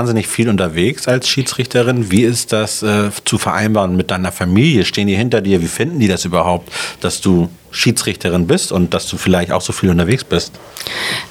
Wahnsinnig 0.00 0.28
viel 0.28 0.48
unterwegs 0.48 1.06
als 1.08 1.28
Schiedsrichterin. 1.28 2.10
Wie 2.10 2.22
ist 2.22 2.54
das 2.54 2.82
äh, 2.82 3.10
zu 3.26 3.36
vereinbaren 3.36 3.96
mit 3.96 4.10
deiner 4.10 4.32
Familie? 4.32 4.86
Stehen 4.86 5.08
die 5.08 5.14
hinter 5.14 5.42
dir? 5.42 5.60
Wie 5.60 5.66
finden 5.66 5.98
die 6.00 6.08
das 6.08 6.24
überhaupt, 6.24 6.72
dass 7.02 7.20
du 7.20 7.50
Schiedsrichterin 7.70 8.46
bist 8.46 8.72
und 8.72 8.94
dass 8.94 9.06
du 9.06 9.18
vielleicht 9.18 9.52
auch 9.52 9.60
so 9.60 9.74
viel 9.74 9.90
unterwegs 9.90 10.24
bist? 10.24 10.52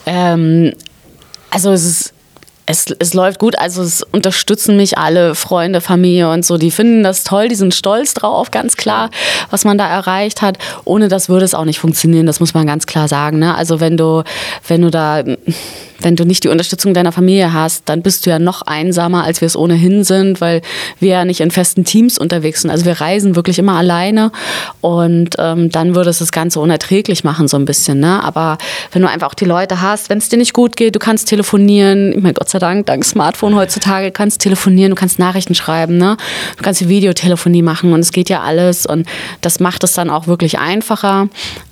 Ähm, 0.05 0.73
also 1.49 1.71
es 1.71 1.83
ist 1.83 2.13
es, 2.67 2.85
es 2.99 3.15
läuft 3.15 3.39
gut, 3.39 3.57
also 3.57 3.81
es 3.81 4.03
unterstützen 4.03 4.77
mich 4.77 4.95
alle 4.99 5.33
Freunde, 5.33 5.81
Familie 5.81 6.29
und 6.29 6.45
so. 6.45 6.59
Die 6.59 6.69
finden 6.69 7.01
das 7.01 7.23
toll, 7.23 7.47
die 7.47 7.55
sind 7.55 7.73
stolz 7.73 8.13
drauf, 8.13 8.51
ganz 8.51 8.77
klar, 8.77 9.09
was 9.49 9.65
man 9.65 9.79
da 9.79 9.89
erreicht 9.89 10.43
hat. 10.43 10.59
Ohne 10.85 11.07
das 11.07 11.29
würde 11.29 11.45
es 11.45 11.55
auch 11.55 11.65
nicht 11.65 11.79
funktionieren, 11.79 12.27
das 12.27 12.39
muss 12.39 12.53
man 12.53 12.67
ganz 12.67 12.85
klar 12.85 13.07
sagen. 13.07 13.39
Ne? 13.39 13.55
Also 13.55 13.79
wenn 13.79 13.97
du, 13.97 14.23
wenn 14.67 14.83
du 14.83 14.91
da 14.91 15.23
wenn 16.01 16.15
du 16.15 16.25
nicht 16.25 16.43
die 16.43 16.49
Unterstützung 16.49 16.93
deiner 16.93 17.11
Familie 17.11 17.53
hast, 17.53 17.83
dann 17.87 18.01
bist 18.01 18.25
du 18.25 18.29
ja 18.29 18.39
noch 18.39 18.61
einsamer, 18.61 19.23
als 19.23 19.41
wir 19.41 19.45
es 19.45 19.55
ohnehin 19.55 20.03
sind, 20.03 20.41
weil 20.41 20.61
wir 20.99 21.09
ja 21.09 21.25
nicht 21.25 21.41
in 21.41 21.51
festen 21.51 21.85
Teams 21.85 22.17
unterwegs 22.17 22.61
sind. 22.61 22.71
Also 22.71 22.85
wir 22.85 22.99
reisen 22.99 23.35
wirklich 23.35 23.59
immer 23.59 23.73
alleine 23.73 24.31
und 24.81 25.35
ähm, 25.37 25.69
dann 25.69 25.95
würde 25.95 26.09
es 26.09 26.19
das 26.19 26.31
Ganze 26.31 26.59
unerträglich 26.59 27.23
machen, 27.23 27.47
so 27.47 27.57
ein 27.57 27.65
bisschen. 27.65 27.99
Ne? 27.99 28.23
Aber 28.23 28.57
wenn 28.91 29.01
du 29.01 29.09
einfach 29.09 29.27
auch 29.27 29.33
die 29.33 29.45
Leute 29.45 29.81
hast, 29.81 30.09
wenn 30.09 30.17
es 30.17 30.29
dir 30.29 30.37
nicht 30.37 30.53
gut 30.53 30.75
geht, 30.75 30.95
du 30.95 30.99
kannst 30.99 31.27
telefonieren, 31.27 32.13
ich 32.13 32.21
meine, 32.21 32.33
Gott 32.33 32.49
sei 32.49 32.59
Dank, 32.59 32.85
dank 32.85 33.05
Smartphone 33.05 33.55
heutzutage, 33.55 34.11
kannst 34.11 34.41
telefonieren, 34.41 34.91
du 34.91 34.95
kannst 34.95 35.19
Nachrichten 35.19 35.55
schreiben, 35.55 35.97
ne? 35.97 36.17
du 36.57 36.63
kannst 36.63 36.87
Videotelefonie 36.87 37.61
machen 37.61 37.93
und 37.93 37.99
es 37.99 38.11
geht 38.11 38.29
ja 38.29 38.41
alles 38.41 38.85
und 38.85 39.07
das 39.41 39.59
macht 39.59 39.83
es 39.83 39.93
dann 39.93 40.09
auch 40.09 40.27
wirklich 40.27 40.59
einfacher. 40.59 41.29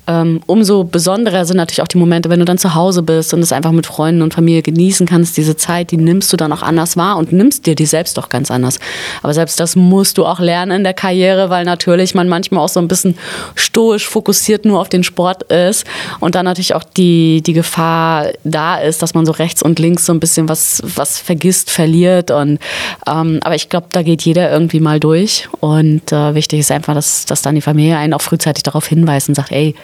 Ähm, 0.08 0.42
umso 0.46 0.86
besonderer 0.86 1.46
sind 1.46 1.58
natürlich 1.58 1.82
auch 1.82 1.88
die 1.88 1.98
Momente, 1.98 2.30
wenn 2.30 2.40
du 2.40 2.46
dann 2.46 2.58
zu 2.58 2.76
Hause 2.76 3.02
bist 3.02 3.34
und 3.34 3.42
es 3.42 3.52
einfach 3.52 3.72
mit 3.72 3.86
Freunden 3.86 4.22
und 4.22 4.34
Familie 4.34 4.62
genießen 4.62 5.06
kannst. 5.06 5.36
Diese 5.36 5.58
Zeit, 5.58 5.92
die 5.92 5.98
nimmst 5.98 6.32
du 6.32 6.38
dann 6.38 6.54
auch 6.54 6.62
anders 6.62 6.96
wahr 6.96 7.18
und 7.18 7.34
nimmst 7.34 7.66
dir 7.66 7.76
die 7.76 7.86
selbst 7.86 8.18
doch 8.18 8.30
ganz 8.30 8.50
anders. 8.50 8.80
Aber 9.22 9.34
selbst 9.34 9.60
das 9.60 9.76
musst 9.76 10.18
du 10.18 10.26
auch 10.26 10.40
lernen 10.40 10.78
in 10.78 10.84
der 10.84 10.94
Karriere, 10.94 11.50
weil 11.50 11.66
natürlich 11.66 12.16
man 12.16 12.30
manchmal 12.30 12.64
auch 12.64 12.70
so 12.70 12.80
ein 12.80 12.88
bisschen 12.88 13.18
stoisch 13.56 14.08
fokussiert 14.08 14.66
nur 14.66 14.80
auf 14.80 14.90
den 14.90 15.04
Sport 15.04 15.44
ist 15.52 15.86
und 16.20 16.36
dann 16.36 16.46
natürlich 16.46 16.74
auch 16.74 16.84
die, 16.84 17.42
die 17.42 17.54
Gefahr 17.54 18.28
da 18.44 18.78
ist, 18.78 19.02
dass 19.02 19.14
man 19.14 19.26
so 19.26 19.34
rechts 19.34 19.62
und 19.62 19.80
links 19.80 20.06
so 20.06 20.14
ein 20.14 20.20
bisschen 20.20 20.48
was, 20.48 20.82
was 20.84 21.20
vergisst, 21.20 21.70
verliert. 21.70 22.32
Und, 22.32 22.60
ähm, 23.08 23.40
aber 23.44 23.56
ich 23.56 23.70
glaube, 23.70 23.88
da 23.92 24.04
geht 24.04 24.22
jeder 24.22 24.52
irgendwie 24.52 24.80
mal 24.80 25.00
durch. 25.00 25.50
Und 25.60 26.12
äh, 26.12 26.34
wichtig 26.34 26.60
ist 26.60 26.72
einfach, 26.72 26.94
dass, 26.94 27.26
dass 27.26 27.42
dann 27.42 27.56
die 27.56 27.62
Familie 27.62 27.98
einen 27.98 28.14
auch 28.14 28.22
frühzeitig 28.22 28.64
darauf 28.64 28.88
hinweist 28.88 29.30
und 29.30 29.36
sagt, 29.36 29.52
ey, 29.52 29.76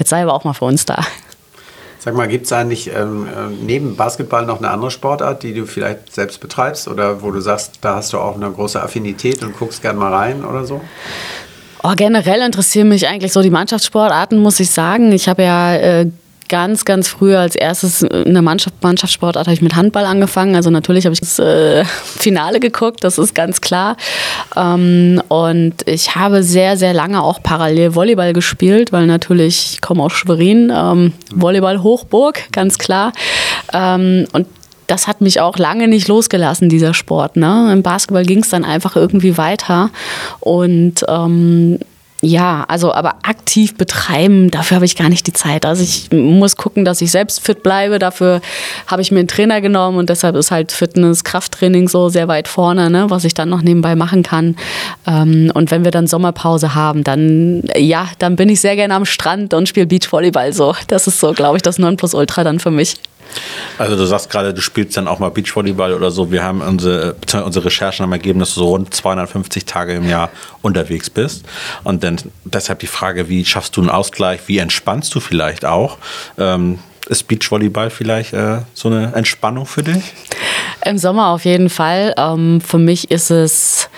Jetzt 0.00 0.08
sei 0.08 0.22
aber 0.22 0.32
auch 0.32 0.44
mal 0.44 0.54
für 0.54 0.64
uns 0.64 0.86
da. 0.86 1.04
Sag 1.98 2.14
mal, 2.14 2.26
gibt 2.26 2.46
es 2.46 2.52
eigentlich 2.52 2.90
ähm, 2.90 3.26
äh, 3.26 3.50
neben 3.62 3.96
Basketball 3.96 4.46
noch 4.46 4.56
eine 4.56 4.70
andere 4.70 4.90
Sportart, 4.90 5.42
die 5.42 5.52
du 5.52 5.66
vielleicht 5.66 6.14
selbst 6.14 6.40
betreibst 6.40 6.88
oder 6.88 7.20
wo 7.20 7.30
du 7.30 7.40
sagst, 7.40 7.74
da 7.82 7.96
hast 7.96 8.14
du 8.14 8.18
auch 8.18 8.34
eine 8.34 8.50
große 8.50 8.82
Affinität 8.82 9.42
und 9.42 9.58
guckst 9.58 9.82
gern 9.82 9.96
mal 9.96 10.12
rein 10.12 10.42
oder 10.42 10.64
so? 10.64 10.80
Oh, 11.82 11.92
generell 11.94 12.40
interessieren 12.40 12.88
mich 12.88 13.06
eigentlich 13.06 13.30
so 13.34 13.42
die 13.42 13.50
Mannschaftssportarten, 13.50 14.38
muss 14.38 14.58
ich 14.58 14.70
sagen. 14.70 15.12
Ich 15.12 15.28
habe 15.28 15.42
ja 15.42 15.74
äh, 15.74 16.06
ganz, 16.50 16.84
ganz 16.84 17.08
früh 17.08 17.34
als 17.34 17.54
erstes 17.54 18.02
in 18.02 18.34
der 18.34 18.42
Mannschaft, 18.42 18.82
Mannschaftssportart 18.82 19.46
habe 19.46 19.54
ich 19.54 19.62
mit 19.62 19.76
Handball 19.76 20.04
angefangen. 20.04 20.56
Also 20.56 20.68
natürlich 20.68 21.06
habe 21.06 21.14
ich 21.14 21.20
das 21.20 21.38
äh, 21.38 21.84
Finale 22.04 22.60
geguckt, 22.60 23.02
das 23.02 23.16
ist 23.16 23.34
ganz 23.34 23.62
klar. 23.62 23.96
Ähm, 24.54 25.22
und 25.28 25.74
ich 25.86 26.16
habe 26.16 26.42
sehr, 26.42 26.76
sehr 26.76 26.92
lange 26.92 27.22
auch 27.22 27.42
parallel 27.42 27.94
Volleyball 27.94 28.34
gespielt, 28.34 28.92
weil 28.92 29.06
natürlich, 29.06 29.74
ich 29.74 29.80
komme 29.80 30.02
aus 30.02 30.12
Schwerin, 30.12 30.70
ähm, 30.74 31.12
Volleyball 31.32 31.82
Hochburg, 31.82 32.42
ganz 32.52 32.78
klar. 32.78 33.12
Ähm, 33.72 34.26
und 34.32 34.46
das 34.88 35.06
hat 35.06 35.20
mich 35.20 35.40
auch 35.40 35.56
lange 35.56 35.86
nicht 35.86 36.08
losgelassen, 36.08 36.68
dieser 36.68 36.94
Sport. 36.94 37.36
Ne? 37.36 37.70
Im 37.72 37.82
Basketball 37.82 38.24
ging 38.24 38.40
es 38.40 38.48
dann 38.48 38.64
einfach 38.64 38.96
irgendwie 38.96 39.38
weiter. 39.38 39.90
Und 40.40 41.04
ähm, 41.06 41.78
ja, 42.22 42.64
also 42.68 42.92
aber 42.92 43.14
aktiv 43.22 43.76
betreiben, 43.76 44.50
dafür 44.50 44.76
habe 44.76 44.84
ich 44.84 44.94
gar 44.94 45.08
nicht 45.08 45.26
die 45.26 45.32
Zeit. 45.32 45.64
Also 45.64 45.82
ich 45.82 46.10
muss 46.12 46.56
gucken, 46.56 46.84
dass 46.84 47.00
ich 47.00 47.10
selbst 47.10 47.40
fit 47.40 47.62
bleibe. 47.62 47.98
Dafür 47.98 48.42
habe 48.86 49.00
ich 49.00 49.10
mir 49.10 49.20
einen 49.20 49.28
Trainer 49.28 49.62
genommen 49.62 49.96
und 49.96 50.10
deshalb 50.10 50.36
ist 50.36 50.50
halt 50.50 50.70
Fitness, 50.70 51.24
Krafttraining 51.24 51.88
so 51.88 52.10
sehr 52.10 52.28
weit 52.28 52.46
vorne, 52.46 52.90
ne, 52.90 53.08
was 53.08 53.24
ich 53.24 53.32
dann 53.32 53.48
noch 53.48 53.62
nebenbei 53.62 53.96
machen 53.96 54.22
kann. 54.22 54.56
Ähm, 55.06 55.50
und 55.54 55.70
wenn 55.70 55.82
wir 55.84 55.92
dann 55.92 56.06
Sommerpause 56.06 56.74
haben, 56.74 57.04
dann 57.04 57.62
ja, 57.76 58.08
dann 58.18 58.36
bin 58.36 58.50
ich 58.50 58.60
sehr 58.60 58.76
gerne 58.76 58.94
am 58.94 59.06
Strand 59.06 59.54
und 59.54 59.68
spiele 59.68 59.86
Beachvolleyball 59.86 60.52
so. 60.52 60.74
Das 60.88 61.06
ist 61.06 61.20
so, 61.20 61.32
glaube 61.32 61.56
ich, 61.56 61.62
das 61.62 61.78
Nonplusultra 61.78 62.44
dann 62.44 62.60
für 62.60 62.70
mich. 62.70 62.96
Also 63.78 63.96
du 63.96 64.04
sagst 64.04 64.30
gerade, 64.30 64.52
du 64.52 64.60
spielst 64.60 64.96
dann 64.96 65.08
auch 65.08 65.18
mal 65.18 65.30
Beachvolleyball 65.30 65.94
oder 65.94 66.10
so. 66.10 66.30
Wir 66.30 66.42
haben 66.42 66.60
unsere, 66.60 67.14
unsere 67.44 67.64
Recherchen 67.64 68.04
haben 68.04 68.12
ergeben, 68.12 68.40
dass 68.40 68.54
du 68.54 68.60
so 68.60 68.68
rund 68.68 68.92
250 68.92 69.64
Tage 69.64 69.94
im 69.94 70.08
Jahr 70.08 70.30
unterwegs 70.62 71.10
bist. 71.10 71.44
Und 71.84 72.04
dann 72.04 72.16
deshalb 72.44 72.80
die 72.80 72.86
Frage, 72.86 73.28
wie 73.28 73.44
schaffst 73.44 73.76
du 73.76 73.80
einen 73.80 73.90
Ausgleich? 73.90 74.40
Wie 74.46 74.58
entspannst 74.58 75.14
du 75.14 75.20
vielleicht 75.20 75.64
auch? 75.64 75.98
Ähm, 76.38 76.78
ist 77.08 77.26
Beachvolleyball 77.26 77.90
vielleicht 77.90 78.32
äh, 78.34 78.58
so 78.74 78.88
eine 78.88 79.14
Entspannung 79.14 79.66
für 79.66 79.82
dich? 79.82 80.12
Im 80.84 80.98
Sommer 80.98 81.28
auf 81.28 81.44
jeden 81.44 81.70
Fall. 81.70 82.14
Ähm, 82.16 82.60
für 82.60 82.78
mich 82.78 83.10
ist 83.10 83.30
es 83.30 83.88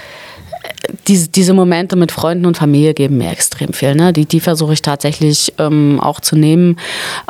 diese, 1.07 1.29
diese 1.29 1.55
Momente 1.55 1.97
mit 1.97 2.13
Freunden 2.13 2.47
und 2.47 2.57
Familie 2.57 2.95
geben 2.95 3.19
mir 3.19 3.31
extrem 3.31 3.73
viel. 3.73 3.95
Ne? 3.95 4.13
Die, 4.13 4.27
die 4.27 4.41
versuche 4.41 4.73
ich 4.73 4.83
tatsächlich 4.83 5.53
ähm, 5.59 6.01
auch 6.01 6.21
zu 6.21 6.37
nehmen, 6.37 6.79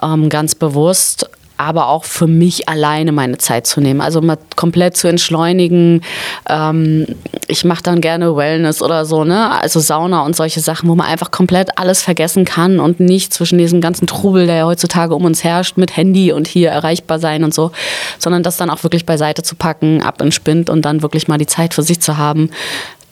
ähm, 0.03 0.29
ganz 0.29 0.55
bewusst 0.55 1.29
aber 1.62 1.88
auch 1.88 2.05
für 2.05 2.27
mich 2.27 2.68
alleine 2.68 3.12
meine 3.12 3.38
Zeit 3.38 3.66
zu 3.66 3.81
nehmen. 3.81 4.01
Also 4.01 4.20
mal 4.20 4.38
komplett 4.57 4.96
zu 4.96 5.09
entschleunigen. 5.09 6.03
Ähm, 6.48 7.07
ich 7.46 7.64
mache 7.64 7.83
dann 7.83 8.01
gerne 8.01 8.37
Wellness 8.37 8.83
oder 8.83 9.05
so, 9.05 9.25
ne? 9.25 9.51
Also 9.51 9.81
Sauna 9.81 10.25
und 10.25 10.35
solche 10.35 10.61
Sachen, 10.61 10.88
wo 10.88 10.94
man 10.94 11.07
einfach 11.07 11.31
komplett 11.31 11.79
alles 11.79 12.03
vergessen 12.03 12.44
kann 12.44 12.81
und 12.81 13.01
nicht 13.01 13.33
zwischen 13.33 13.59
diesem 13.59 13.81
ganzen 13.81 14.07
Trubel, 14.07 14.46
der 14.46 14.57
ja 14.57 14.66
heutzutage 14.66 15.14
um 15.14 15.25
uns 15.25 15.44
herrscht, 15.44 15.77
mit 15.77 15.96
Handy 15.96 16.33
und 16.33 16.48
hier 16.48 16.70
erreichbar 16.70 17.18
sein 17.18 17.44
und 17.44 17.55
so, 17.55 17.70
sondern 18.18 18.42
das 18.42 18.57
dann 18.57 18.70
auch 18.70 18.83
wirklich 18.83 19.07
beiseite 19.07 19.42
zu 19.42 19.55
packen, 19.55 20.03
ab 20.03 20.20
in 20.20 20.33
Spind 20.33 20.68
und 20.68 20.83
dann 20.83 21.03
wirklich 21.03 21.29
mal 21.29 21.38
die 21.38 21.46
Zeit 21.46 21.75
für 21.75 21.83
sich 21.83 22.01
zu 22.01 22.18
haben 22.18 22.51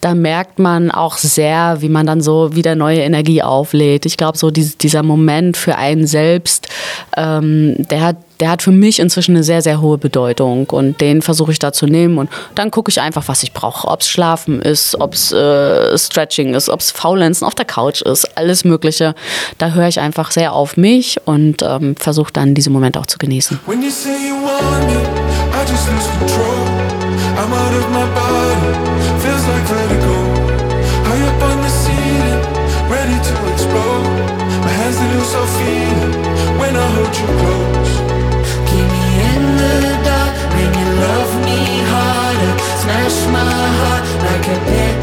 da 0.01 0.15
merkt 0.15 0.57
man 0.57 0.89
auch 0.91 1.17
sehr, 1.17 1.77
wie 1.81 1.89
man 1.89 2.07
dann 2.07 2.21
so 2.21 2.55
wieder 2.55 2.75
neue 2.75 3.01
Energie 3.01 3.43
auflädt. 3.43 4.07
Ich 4.07 4.17
glaube, 4.17 4.37
so 4.37 4.49
dieser 4.49 5.03
Moment 5.03 5.57
für 5.57 5.77
einen 5.77 6.07
selbst, 6.07 6.67
ähm, 7.15 7.75
der 7.77 8.01
hat 8.01 8.17
der 8.41 8.49
hat 8.49 8.63
für 8.63 8.71
mich 8.71 8.99
inzwischen 8.99 9.35
eine 9.35 9.43
sehr, 9.43 9.61
sehr 9.61 9.81
hohe 9.81 9.99
Bedeutung 9.99 10.65
und 10.71 10.99
den 10.99 11.21
versuche 11.21 11.51
ich 11.51 11.59
da 11.59 11.71
zu 11.71 11.85
nehmen 11.85 12.17
und 12.17 12.29
dann 12.55 12.71
gucke 12.71 12.89
ich 12.89 12.99
einfach, 12.99 13.27
was 13.27 13.43
ich 13.43 13.53
brauche. 13.53 13.87
Ob 13.87 14.01
es 14.01 14.09
Schlafen 14.09 14.61
ist, 14.61 14.99
ob 14.99 15.13
es 15.13 15.31
äh, 15.31 15.95
Stretching 15.95 16.55
ist, 16.55 16.67
ob 16.67 16.79
es 16.79 16.89
Faulenzen 16.89 17.45
auf 17.45 17.53
der 17.53 17.65
Couch 17.65 18.01
ist, 18.01 18.25
alles 18.35 18.63
Mögliche. 18.63 19.13
Da 19.59 19.69
höre 19.69 19.87
ich 19.87 19.99
einfach 19.99 20.31
sehr 20.31 20.53
auf 20.53 20.75
mich 20.75 21.19
und 21.25 21.61
ähm, 21.61 21.95
versuche 21.95 22.33
dann 22.33 22.55
diese 22.55 22.71
Momente 22.71 22.99
auch 22.99 23.05
zu 23.05 23.19
genießen. 23.19 23.59
When 23.67 23.83
you 23.83 23.91
say 23.91 24.09
you 24.09 24.33
want 24.33 24.87
me, 24.87 24.97
I 25.53 25.61
just 25.69 25.87
lose 25.87 26.09
control. 26.17 26.91
I'm 27.37 27.53
out 27.53 27.73
of 27.73 27.89
my 27.91 28.05
body, 28.17 28.73
feels 29.21 29.47
like 29.47 29.65
vertigo. 29.67 30.17
High 31.05 31.27
up 31.27 31.43
on 31.43 31.61
the 31.61 31.69
ceiling, 31.69 32.41
ready 32.89 33.17
to 33.21 33.33
explode. 33.53 34.41
My 34.63 34.69
hands 34.69 34.97
they 34.97 35.09
lose 35.13 35.33
feeling 35.57 36.57
when 36.57 36.75
I 36.75 36.87
hold 36.95 37.15
you 37.15 37.27
close. 37.39 37.60
Smash 42.91 43.25
my 43.31 43.39
heart 43.39 44.03
like 44.21 44.47
a 44.49 44.59
pit 44.65 45.00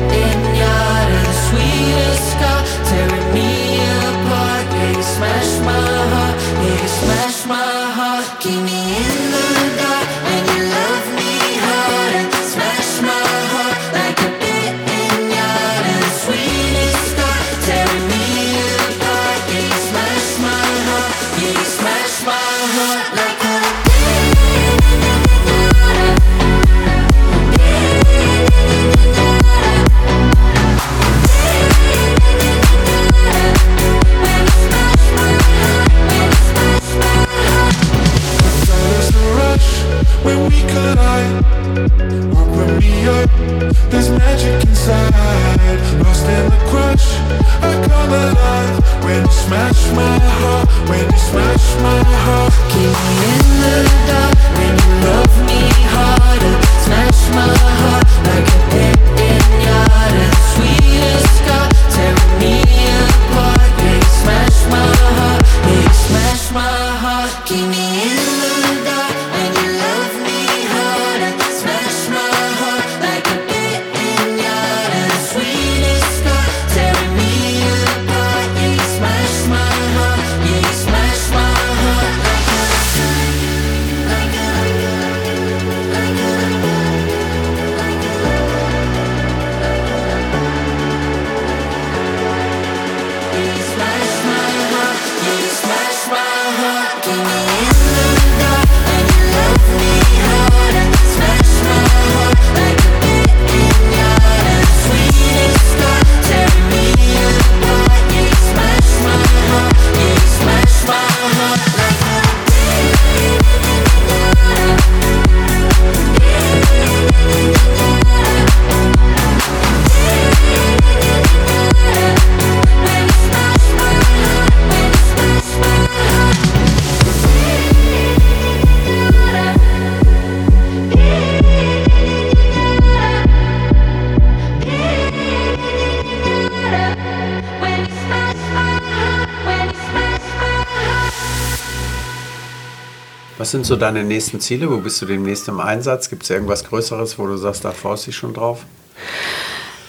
Was 143.49 143.53
sind 143.53 143.65
so 143.65 143.77
deine 143.77 144.05
nächsten 144.05 144.41
Ziele? 144.41 144.71
Wo 144.71 144.77
bist 144.77 145.01
du 145.01 145.07
demnächst 145.07 145.49
im 145.49 145.59
Einsatz? 145.59 146.11
Gibt 146.11 146.23
es 146.23 146.29
irgendwas 146.29 146.65
Größeres, 146.65 147.19
wo 147.19 147.27
du 147.27 147.39
sagst, 147.39 147.65
da 147.65 147.71
freust 147.71 148.05
du 148.05 148.11
dich 148.11 148.17
schon 148.19 148.35
drauf? 148.35 148.67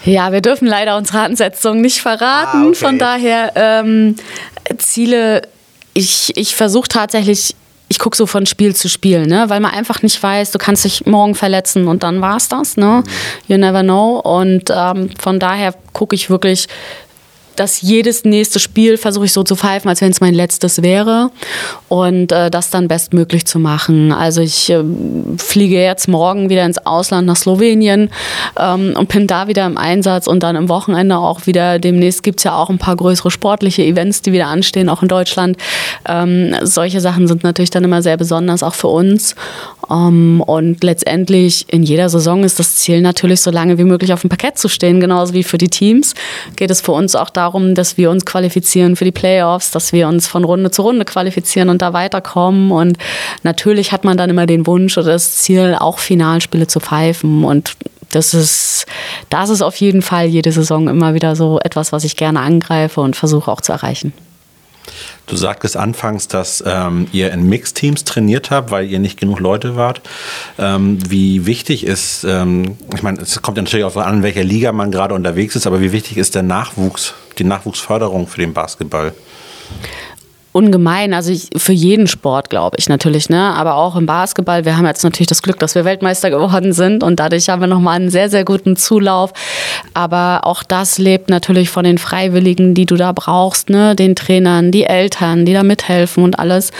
Ja, 0.06 0.32
wir 0.32 0.40
dürfen 0.40 0.66
leider 0.66 0.96
unsere 0.96 1.20
Ansetzung 1.20 1.82
nicht 1.82 2.00
verraten. 2.00 2.62
Ah, 2.62 2.66
okay. 2.68 2.74
Von 2.76 2.98
daher 2.98 3.52
ähm, 3.56 4.16
Ziele, 4.78 5.42
ich, 5.92 6.34
ich 6.36 6.56
versuche 6.56 6.88
tatsächlich 6.88 7.54
ich 7.88 7.98
gucke 7.98 8.16
so 8.16 8.26
von 8.26 8.46
Spiel 8.46 8.74
zu 8.74 8.88
Spiel, 8.88 9.26
ne? 9.26 9.50
weil 9.50 9.60
man 9.60 9.72
einfach 9.72 10.00
nicht 10.00 10.22
weiß, 10.22 10.52
du 10.52 10.58
kannst 10.58 10.84
dich 10.84 11.04
morgen 11.04 11.34
verletzen 11.34 11.86
und 11.86 12.02
dann 12.02 12.22
war 12.22 12.36
es 12.36 12.48
das. 12.48 12.78
Ne? 12.78 13.02
You 13.46 13.58
never 13.58 13.82
know. 13.82 14.20
Und 14.20 14.72
ähm, 14.74 15.10
von 15.20 15.38
daher 15.38 15.74
gucke 15.92 16.14
ich 16.14 16.30
wirklich 16.30 16.66
dass 17.56 17.82
jedes 17.82 18.24
nächste 18.24 18.58
Spiel 18.58 18.96
versuche 18.96 19.26
ich 19.26 19.32
so 19.32 19.42
zu 19.42 19.56
pfeifen, 19.56 19.88
als 19.88 20.00
wenn 20.00 20.10
es 20.10 20.20
mein 20.20 20.34
letztes 20.34 20.82
wäre 20.82 21.30
und 21.88 22.32
äh, 22.32 22.50
das 22.50 22.70
dann 22.70 22.88
bestmöglich 22.88 23.46
zu 23.46 23.58
machen. 23.58 24.12
Also 24.12 24.40
ich 24.40 24.70
äh, 24.70 24.82
fliege 25.36 25.80
jetzt 25.80 26.08
morgen 26.08 26.48
wieder 26.48 26.64
ins 26.64 26.78
Ausland 26.86 27.26
nach 27.26 27.36
Slowenien 27.36 28.10
ähm, 28.58 28.94
und 28.96 29.08
bin 29.08 29.26
da 29.26 29.48
wieder 29.48 29.66
im 29.66 29.76
Einsatz 29.76 30.26
und 30.26 30.42
dann 30.42 30.56
im 30.56 30.68
Wochenende 30.68 31.18
auch 31.18 31.46
wieder. 31.46 31.78
Demnächst 31.78 32.22
gibt 32.22 32.40
es 32.40 32.44
ja 32.44 32.54
auch 32.54 32.70
ein 32.70 32.78
paar 32.78 32.96
größere 32.96 33.30
sportliche 33.30 33.82
Events, 33.82 34.22
die 34.22 34.32
wieder 34.32 34.46
anstehen, 34.46 34.88
auch 34.88 35.02
in 35.02 35.08
Deutschland. 35.08 35.56
Ähm, 36.08 36.54
solche 36.62 37.00
Sachen 37.00 37.28
sind 37.28 37.44
natürlich 37.44 37.70
dann 37.70 37.84
immer 37.84 38.02
sehr 38.02 38.16
besonders, 38.16 38.62
auch 38.62 38.74
für 38.74 38.88
uns. 38.88 39.34
Um, 39.88 39.96
ähm, 39.96 40.40
und 40.40 40.84
letztendlich 40.84 41.66
in 41.68 41.82
jeder 41.82 42.08
Saison 42.08 42.44
ist 42.44 42.58
das 42.58 42.76
Ziel 42.76 43.00
natürlich, 43.00 43.40
so 43.40 43.50
lange 43.50 43.78
wie 43.78 43.84
möglich 43.84 44.12
auf 44.12 44.20
dem 44.20 44.28
Parkett 44.30 44.58
zu 44.58 44.68
stehen, 44.68 45.00
genauso 45.00 45.34
wie 45.34 45.42
für 45.42 45.58
die 45.58 45.68
Teams. 45.68 46.14
Geht 46.56 46.70
es 46.70 46.80
für 46.80 46.92
uns 46.92 47.16
auch 47.16 47.30
darum, 47.30 47.74
dass 47.74 47.96
wir 47.96 48.10
uns 48.10 48.24
qualifizieren 48.24 48.96
für 48.96 49.04
die 49.04 49.12
Playoffs, 49.12 49.70
dass 49.70 49.92
wir 49.92 50.08
uns 50.08 50.26
von 50.26 50.44
Runde 50.44 50.70
zu 50.70 50.82
Runde 50.82 51.04
qualifizieren 51.04 51.68
und 51.68 51.82
da 51.82 51.92
weiterkommen. 51.92 52.70
Und 52.70 52.98
natürlich 53.42 53.92
hat 53.92 54.04
man 54.04 54.16
dann 54.16 54.30
immer 54.30 54.46
den 54.46 54.66
Wunsch 54.66 54.96
oder 54.98 55.12
das 55.12 55.38
Ziel, 55.38 55.76
auch 55.78 55.98
Finalspiele 55.98 56.66
zu 56.66 56.80
pfeifen. 56.80 57.44
Und 57.44 57.76
das 58.10 58.34
ist, 58.34 58.86
das 59.28 59.50
ist 59.50 59.62
auf 59.62 59.76
jeden 59.76 60.02
Fall 60.02 60.26
jede 60.26 60.52
Saison 60.52 60.88
immer 60.88 61.14
wieder 61.14 61.36
so 61.36 61.58
etwas, 61.60 61.92
was 61.92 62.04
ich 62.04 62.16
gerne 62.16 62.40
angreife 62.40 63.00
und 63.00 63.16
versuche 63.16 63.50
auch 63.50 63.60
zu 63.60 63.72
erreichen. 63.72 64.12
Du 65.26 65.36
sagtest 65.36 65.76
anfangs, 65.76 66.26
dass 66.26 66.62
ähm, 66.66 67.06
ihr 67.12 67.32
in 67.32 67.48
Mixteams 67.48 68.04
trainiert 68.04 68.50
habt, 68.50 68.70
weil 68.70 68.86
ihr 68.86 68.98
nicht 68.98 69.18
genug 69.18 69.38
Leute 69.38 69.76
wart. 69.76 70.00
Ähm, 70.58 70.98
wie 71.08 71.46
wichtig 71.46 71.86
ist, 71.86 72.24
ähm, 72.24 72.76
ich 72.94 73.02
meine, 73.02 73.20
es 73.20 73.40
kommt 73.40 73.56
ja 73.56 73.62
natürlich 73.62 73.84
auch 73.84 73.96
an, 73.96 74.18
in 74.18 74.22
welcher 74.22 74.44
Liga 74.44 74.72
man 74.72 74.90
gerade 74.90 75.14
unterwegs 75.14 75.54
ist, 75.54 75.66
aber 75.66 75.80
wie 75.80 75.92
wichtig 75.92 76.16
ist 76.16 76.34
der 76.34 76.42
Nachwuchs, 76.42 77.14
die 77.38 77.44
Nachwuchsförderung 77.44 78.26
für 78.26 78.40
den 78.40 78.52
Basketball? 78.52 79.12
Ungemein. 80.52 81.14
Also 81.14 81.30
ich, 81.30 81.48
für 81.56 81.72
jeden 81.72 82.06
Sport, 82.06 82.50
glaube 82.50 82.76
ich 82.78 82.88
natürlich, 82.88 83.28
ne? 83.28 83.54
Aber 83.54 83.76
auch 83.76 83.94
im 83.96 84.06
Basketball. 84.06 84.64
Wir 84.64 84.76
haben 84.76 84.86
jetzt 84.86 85.04
natürlich 85.04 85.28
das 85.28 85.42
Glück, 85.42 85.58
dass 85.60 85.74
wir 85.74 85.84
Weltmeister 85.84 86.30
geworden 86.30 86.72
sind 86.72 87.04
und 87.04 87.20
dadurch 87.20 87.48
haben 87.48 87.60
wir 87.60 87.68
nochmal 87.68 87.96
einen 87.96 88.10
sehr, 88.10 88.28
sehr 88.28 88.44
guten 88.44 88.76
Zulauf. 88.76 89.32
Aber 89.94 90.40
auch 90.44 90.62
das 90.62 90.98
lebt 90.98 91.30
natürlich 91.30 91.70
von 91.70 91.84
den 91.84 91.98
Freiwilligen, 91.98 92.74
die 92.74 92.86
du 92.86 92.96
da 92.96 93.12
brauchst, 93.12 93.70
ne? 93.70 93.94
Den 93.94 94.16
Trainern, 94.16 94.72
die 94.72 94.84
Eltern, 94.84 95.44
die 95.46 95.52
da 95.52 95.62
mithelfen 95.62 96.24
und 96.24 96.38
alles. 96.38 96.72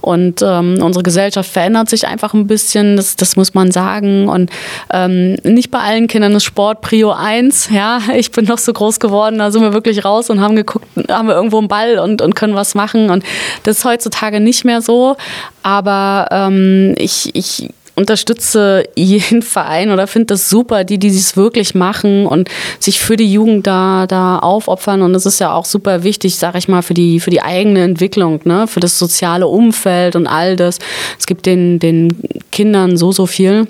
Und 0.00 0.42
ähm, 0.42 0.78
unsere 0.82 1.02
Gesellschaft 1.02 1.50
verändert 1.50 1.90
sich 1.90 2.06
einfach 2.06 2.32
ein 2.32 2.46
bisschen, 2.46 2.96
das, 2.96 3.16
das 3.16 3.36
muss 3.36 3.52
man 3.52 3.70
sagen. 3.70 4.28
Und 4.28 4.50
ähm, 4.90 5.36
nicht 5.42 5.70
bei 5.70 5.80
allen 5.80 6.06
Kindern 6.06 6.34
ist 6.34 6.44
Sport 6.44 6.80
Prio 6.80 7.12
1. 7.12 7.68
Ja, 7.70 8.00
ich 8.16 8.30
bin 8.30 8.46
noch 8.46 8.58
so 8.58 8.72
groß 8.72 9.00
geworden, 9.00 9.38
da 9.38 9.50
sind 9.50 9.62
wir 9.62 9.74
wirklich 9.74 10.04
raus 10.04 10.30
und 10.30 10.40
haben 10.40 10.56
geguckt, 10.56 10.86
haben 11.10 11.28
wir 11.28 11.34
irgendwo 11.34 11.58
einen 11.58 11.68
Ball 11.68 11.98
und, 11.98 12.22
und 12.22 12.34
können 12.34 12.54
was 12.54 12.74
machen. 12.74 13.10
Und 13.10 13.17
und 13.18 13.24
das 13.64 13.78
ist 13.78 13.84
heutzutage 13.84 14.40
nicht 14.40 14.64
mehr 14.64 14.80
so. 14.80 15.16
Aber 15.62 16.28
ähm, 16.30 16.94
ich, 16.98 17.34
ich 17.34 17.70
unterstütze 17.94 18.84
jeden 18.94 19.42
Verein 19.42 19.90
oder 19.90 20.06
finde 20.06 20.26
das 20.26 20.48
super, 20.48 20.84
die, 20.84 20.98
die 20.98 21.08
es 21.08 21.36
wirklich 21.36 21.74
machen 21.74 22.26
und 22.26 22.48
sich 22.78 23.00
für 23.00 23.16
die 23.16 23.30
Jugend 23.30 23.66
da, 23.66 24.06
da 24.06 24.38
aufopfern. 24.38 25.02
Und 25.02 25.12
das 25.14 25.26
ist 25.26 25.40
ja 25.40 25.52
auch 25.52 25.64
super 25.64 26.04
wichtig, 26.04 26.36
sage 26.36 26.58
ich 26.58 26.68
mal, 26.68 26.82
für 26.82 26.94
die, 26.94 27.18
für 27.18 27.30
die 27.30 27.42
eigene 27.42 27.82
Entwicklung, 27.82 28.40
ne? 28.44 28.68
für 28.68 28.78
das 28.78 28.98
soziale 28.98 29.48
Umfeld 29.48 30.14
und 30.14 30.28
all 30.28 30.54
das. 30.54 30.78
Es 31.18 31.26
gibt 31.26 31.44
den, 31.44 31.80
den 31.80 32.16
Kindern 32.52 32.96
so, 32.96 33.10
so 33.10 33.26
viel. 33.26 33.66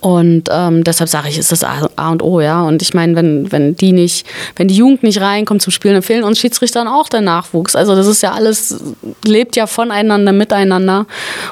Und 0.00 0.44
ähm, 0.50 0.84
deshalb 0.84 1.08
sage 1.08 1.28
ich, 1.28 1.38
ist 1.38 1.52
das 1.52 1.64
A 1.64 2.10
und 2.10 2.22
O, 2.22 2.40
ja. 2.40 2.62
Und 2.62 2.82
ich 2.82 2.94
meine, 2.94 3.16
wenn, 3.16 3.50
wenn 3.52 3.76
die 3.76 3.92
nicht, 3.92 4.26
wenn 4.56 4.68
die 4.68 4.76
Jugend 4.76 5.02
nicht 5.02 5.20
reinkommt 5.20 5.62
zum 5.62 5.72
Spielen, 5.72 5.94
dann 5.94 6.02
fehlen 6.02 6.24
uns 6.24 6.38
Schiedsrichtern 6.38 6.88
auch 6.88 7.08
der 7.08 7.20
Nachwuchs. 7.20 7.76
Also 7.76 7.94
das 7.94 8.06
ist 8.06 8.22
ja 8.22 8.32
alles, 8.32 8.82
lebt 9.24 9.56
ja 9.56 9.66
voneinander, 9.66 10.32
miteinander. 10.32 11.06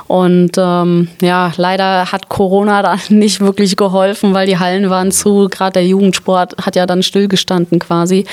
Und 0.07 0.53
ähm, 0.57 1.09
ja, 1.20 1.53
leider 1.57 2.12
hat 2.12 2.28
Corona 2.28 2.82
da 2.82 2.97
nicht 3.09 3.41
wirklich 3.41 3.76
geholfen, 3.76 4.34
weil 4.34 4.47
die 4.47 4.59
Hallen 4.59 4.91
waren 4.91 5.12
zu. 5.12 5.49
Gerade 5.51 5.74
der 5.74 5.86
Jugendsport 5.86 6.57
hat 6.64 6.76
ja 6.76 6.86
dann 6.86 7.03
stillgestanden 7.03 7.78
quasi. 7.78 8.24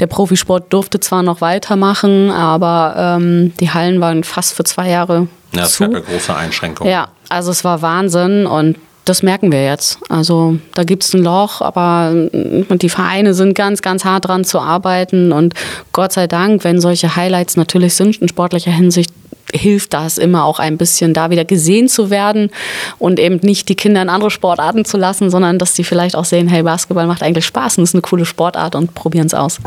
Der 0.00 0.06
Profisport 0.06 0.72
durfte 0.72 1.00
zwar 1.00 1.22
noch 1.22 1.40
weitermachen, 1.40 2.30
aber 2.30 2.94
ähm, 2.96 3.52
die 3.60 3.70
Hallen 3.70 4.00
waren 4.00 4.24
fast 4.24 4.54
für 4.54 4.64
zwei 4.64 4.90
Jahre. 4.90 5.28
Ja, 5.54 5.64
es 5.64 5.78
gab 5.78 5.92
ja 5.92 6.00
große 6.00 6.34
Einschränkungen. 6.34 6.90
Ja, 6.90 7.08
also 7.28 7.50
es 7.50 7.64
war 7.64 7.82
Wahnsinn 7.82 8.46
und 8.46 8.76
das 9.04 9.22
merken 9.22 9.50
wir 9.50 9.64
jetzt. 9.64 9.98
Also 10.08 10.58
da 10.74 10.84
gibt 10.84 11.04
es 11.04 11.14
ein 11.14 11.22
Loch, 11.22 11.60
aber 11.60 12.12
die 12.32 12.88
Vereine 12.88 13.34
sind 13.34 13.54
ganz, 13.54 13.82
ganz 13.82 14.04
hart 14.04 14.28
dran 14.28 14.44
zu 14.44 14.60
arbeiten. 14.60 15.32
Und 15.32 15.54
Gott 15.92 16.12
sei 16.12 16.26
Dank, 16.26 16.64
wenn 16.64 16.80
solche 16.80 17.16
Highlights 17.16 17.56
natürlich 17.56 17.94
sind 17.94 18.16
in 18.18 18.28
sportlicher 18.28 18.70
Hinsicht, 18.70 19.12
hilft 19.54 19.92
das 19.92 20.18
immer 20.18 20.44
auch 20.44 20.58
ein 20.58 20.78
bisschen, 20.78 21.14
da 21.14 21.30
wieder 21.30 21.44
gesehen 21.44 21.88
zu 21.88 22.10
werden 22.10 22.50
und 22.98 23.18
eben 23.18 23.36
nicht 23.42 23.68
die 23.68 23.74
Kinder 23.74 24.00
in 24.00 24.08
andere 24.08 24.30
Sportarten 24.30 24.84
zu 24.84 24.96
lassen, 24.96 25.30
sondern 25.30 25.58
dass 25.58 25.74
die 25.74 25.84
vielleicht 25.84 26.16
auch 26.16 26.24
sehen, 26.24 26.48
hey, 26.48 26.62
Basketball 26.62 27.06
macht 27.06 27.22
eigentlich 27.22 27.44
Spaß 27.44 27.78
und 27.78 27.84
ist 27.84 27.94
eine 27.94 28.02
coole 28.02 28.24
Sportart 28.24 28.74
und 28.74 28.94
probieren 28.94 29.26
es 29.26 29.34
aus. 29.34 29.58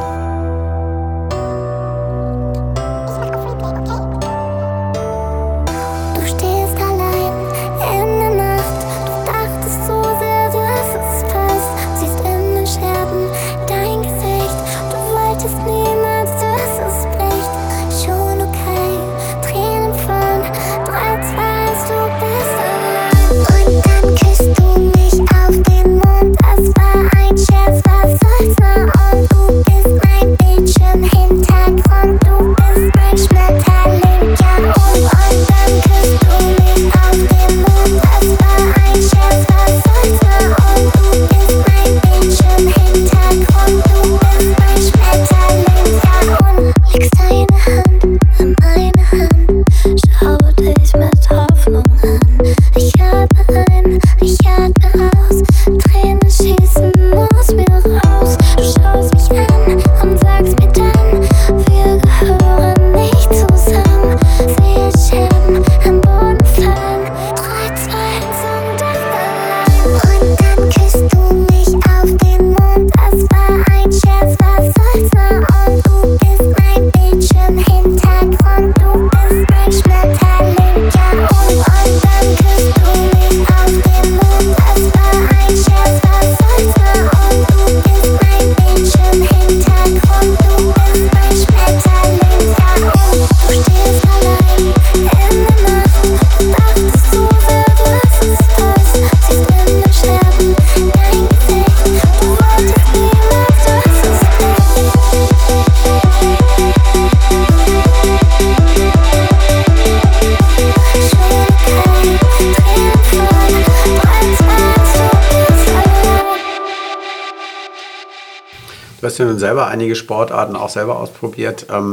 Du 118.99 119.07
hast 119.07 119.17
ja 119.17 119.25
nun 119.25 119.39
selber 119.39 119.67
einige 119.67 119.95
Sportarten 119.95 120.55
auch 120.55 120.69
selber 120.69 120.99
ausprobiert. 120.99 121.67
Ähm, 121.69 121.91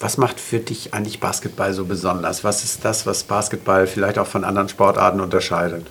was 0.00 0.18
macht 0.18 0.38
für 0.40 0.58
dich 0.58 0.92
eigentlich 0.92 1.20
Basketball 1.20 1.72
so 1.72 1.84
besonders? 1.84 2.44
Was 2.44 2.64
ist 2.64 2.84
das, 2.84 3.06
was 3.06 3.24
Basketball 3.24 3.86
vielleicht 3.86 4.18
auch 4.18 4.26
von 4.26 4.44
anderen 4.44 4.68
Sportarten 4.68 5.20
unterscheidet? 5.20 5.86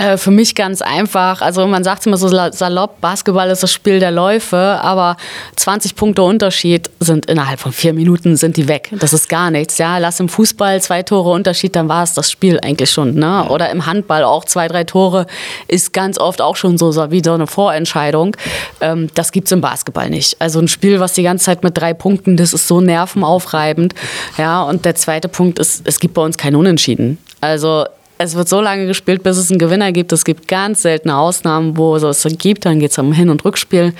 Äh, 0.00 0.16
für 0.16 0.30
mich 0.30 0.54
ganz 0.54 0.80
einfach. 0.80 1.42
Also 1.42 1.66
man 1.66 1.84
sagt 1.84 2.06
immer 2.06 2.16
so 2.16 2.28
salopp, 2.28 3.00
Basketball 3.02 3.50
ist 3.50 3.62
das 3.62 3.70
Spiel 3.70 4.00
der 4.00 4.10
Läufe, 4.10 4.56
aber 4.56 5.18
20 5.56 5.94
Punkte 5.94 6.22
Unterschied 6.22 6.88
sind 7.00 7.26
innerhalb 7.26 7.60
von 7.60 7.72
vier 7.72 7.92
Minuten 7.92 8.36
sind 8.36 8.56
die 8.56 8.66
weg. 8.66 8.88
Das 8.98 9.12
ist 9.12 9.28
gar 9.28 9.50
nichts. 9.50 9.76
Ja, 9.76 9.98
lass 9.98 10.18
im 10.18 10.30
Fußball 10.30 10.80
zwei 10.80 11.02
Tore 11.02 11.30
Unterschied, 11.30 11.76
dann 11.76 11.90
war 11.90 12.02
es 12.02 12.14
das 12.14 12.30
Spiel 12.30 12.58
eigentlich 12.60 12.90
schon. 12.90 13.14
Ne? 13.14 13.46
Oder 13.50 13.68
im 13.70 13.84
Handball 13.84 14.24
auch 14.24 14.46
zwei, 14.46 14.68
drei 14.68 14.84
Tore 14.84 15.26
ist 15.68 15.92
ganz 15.92 16.18
oft 16.18 16.40
auch 16.40 16.56
schon 16.56 16.78
so 16.78 16.90
wie 17.10 17.22
so 17.22 17.34
eine 17.34 17.46
Vorentscheidung. 17.46 18.34
Ähm, 18.80 19.08
das 19.14 19.30
es 19.34 19.52
im 19.52 19.60
Basketball 19.60 20.08
nicht. 20.08 20.40
Also 20.40 20.60
ein 20.60 20.68
Spiel, 20.68 21.00
was 21.00 21.12
die 21.12 21.22
ganze 21.22 21.44
Zeit 21.44 21.62
mit 21.62 21.76
drei 21.76 21.92
Punkten, 21.92 22.38
das 22.38 22.54
ist 22.54 22.66
so 22.66 22.80
nervenaufreibend. 22.80 23.94
Ja, 24.38 24.62
und 24.62 24.86
der 24.86 24.94
zweite 24.94 25.28
Punkt 25.28 25.58
ist, 25.58 25.82
es 25.84 26.00
gibt 26.00 26.14
bei 26.14 26.22
uns 26.22 26.38
kein 26.38 26.56
Unentschieden. 26.56 27.18
Also 27.42 27.84
es 28.22 28.34
wird 28.34 28.50
so 28.50 28.60
lange 28.60 28.86
gespielt, 28.86 29.22
bis 29.22 29.38
es 29.38 29.50
einen 29.50 29.58
Gewinner 29.58 29.92
gibt. 29.92 30.12
Es 30.12 30.26
gibt 30.26 30.46
ganz 30.46 30.82
seltene 30.82 31.16
Ausnahmen, 31.16 31.78
wo 31.78 31.96
es 31.96 32.02
es 32.02 32.26
gibt. 32.36 32.66
Dann 32.66 32.78
geht 32.78 32.90
es 32.90 32.98
um 32.98 33.14
Hin- 33.14 33.30
und 33.30 33.46
Rückspiel. 33.46 33.94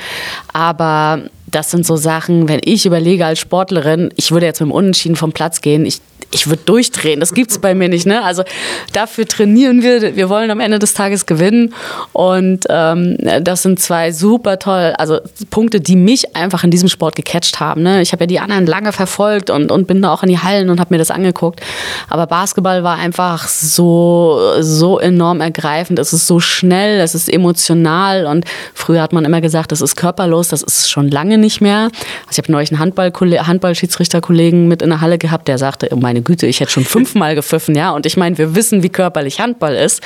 Aber 0.52 1.22
das 1.50 1.70
sind 1.70 1.86
so 1.86 1.96
Sachen, 1.96 2.48
wenn 2.48 2.60
ich 2.64 2.86
überlege 2.86 3.26
als 3.26 3.38
Sportlerin, 3.38 4.10
ich 4.16 4.32
würde 4.32 4.46
jetzt 4.46 4.60
mit 4.60 4.68
dem 4.68 4.72
Unentschieden 4.72 5.16
vom 5.16 5.32
Platz 5.32 5.60
gehen. 5.60 5.84
Ich 5.86 6.00
ich 6.32 6.46
würde 6.46 6.62
durchdrehen. 6.64 7.20
Das 7.20 7.34
gibt 7.34 7.50
es 7.50 7.58
bei 7.58 7.74
mir 7.74 7.88
nicht. 7.88 8.06
Ne? 8.06 8.22
Also 8.22 8.44
dafür 8.92 9.26
trainieren 9.26 9.82
wir. 9.82 10.14
Wir 10.16 10.28
wollen 10.28 10.50
am 10.50 10.60
Ende 10.60 10.78
des 10.78 10.94
Tages 10.94 11.26
gewinnen. 11.26 11.74
Und 12.12 12.66
ähm, 12.68 13.16
das 13.42 13.62
sind 13.62 13.80
zwei 13.80 14.12
super 14.12 14.58
toll, 14.58 14.94
also 14.96 15.18
Punkte, 15.50 15.80
die 15.80 15.96
mich 15.96 16.36
einfach 16.36 16.64
in 16.64 16.70
diesem 16.70 16.88
Sport 16.88 17.16
gecatcht 17.16 17.60
haben. 17.60 17.82
Ne? 17.82 18.00
Ich 18.02 18.12
habe 18.12 18.24
ja 18.24 18.26
die 18.26 18.40
anderen 18.40 18.66
lange 18.66 18.92
verfolgt 18.92 19.50
und, 19.50 19.72
und 19.72 19.86
bin 19.86 20.02
da 20.02 20.12
auch 20.12 20.22
in 20.22 20.28
die 20.28 20.38
Hallen 20.38 20.70
und 20.70 20.78
habe 20.80 20.94
mir 20.94 20.98
das 20.98 21.10
angeguckt. 21.10 21.60
Aber 22.08 22.26
Basketball 22.26 22.84
war 22.84 22.96
einfach 22.96 23.48
so, 23.48 24.40
so 24.60 24.98
enorm 24.98 25.40
ergreifend. 25.40 25.98
Es 25.98 26.12
ist 26.12 26.26
so 26.26 26.38
schnell, 26.38 27.00
es 27.00 27.14
ist 27.14 27.28
emotional. 27.32 28.26
Und 28.26 28.44
früher 28.74 29.02
hat 29.02 29.12
man 29.12 29.24
immer 29.24 29.40
gesagt, 29.40 29.72
das 29.72 29.80
ist 29.80 29.96
körperlos. 29.96 30.48
Das 30.48 30.62
ist 30.62 30.90
schon 30.90 31.08
lange 31.08 31.38
nicht 31.40 31.60
mehr. 31.60 31.90
Also 32.26 32.32
ich 32.32 32.38
habe 32.38 32.52
neulich 32.52 32.70
einen 32.70 32.80
Handball 32.80 33.10
Handballschiedsrichterkollegen 33.10 34.68
mit 34.68 34.82
in 34.82 34.90
der 34.90 35.00
Halle 35.00 35.18
gehabt, 35.18 35.48
der 35.48 35.58
sagte, 35.58 35.88
meine 35.96 36.20
meine 36.20 36.22
Güte, 36.22 36.46
ich 36.46 36.60
hätte 36.60 36.72
schon 36.72 36.84
fünfmal 36.84 37.34
gepfiffen, 37.34 37.74
ja. 37.74 37.92
Und 37.92 38.04
ich 38.06 38.16
meine, 38.16 38.36
wir 38.36 38.54
wissen, 38.54 38.82
wie 38.82 38.88
körperlich 38.88 39.40
Handball 39.40 39.74
ist. 39.74 40.02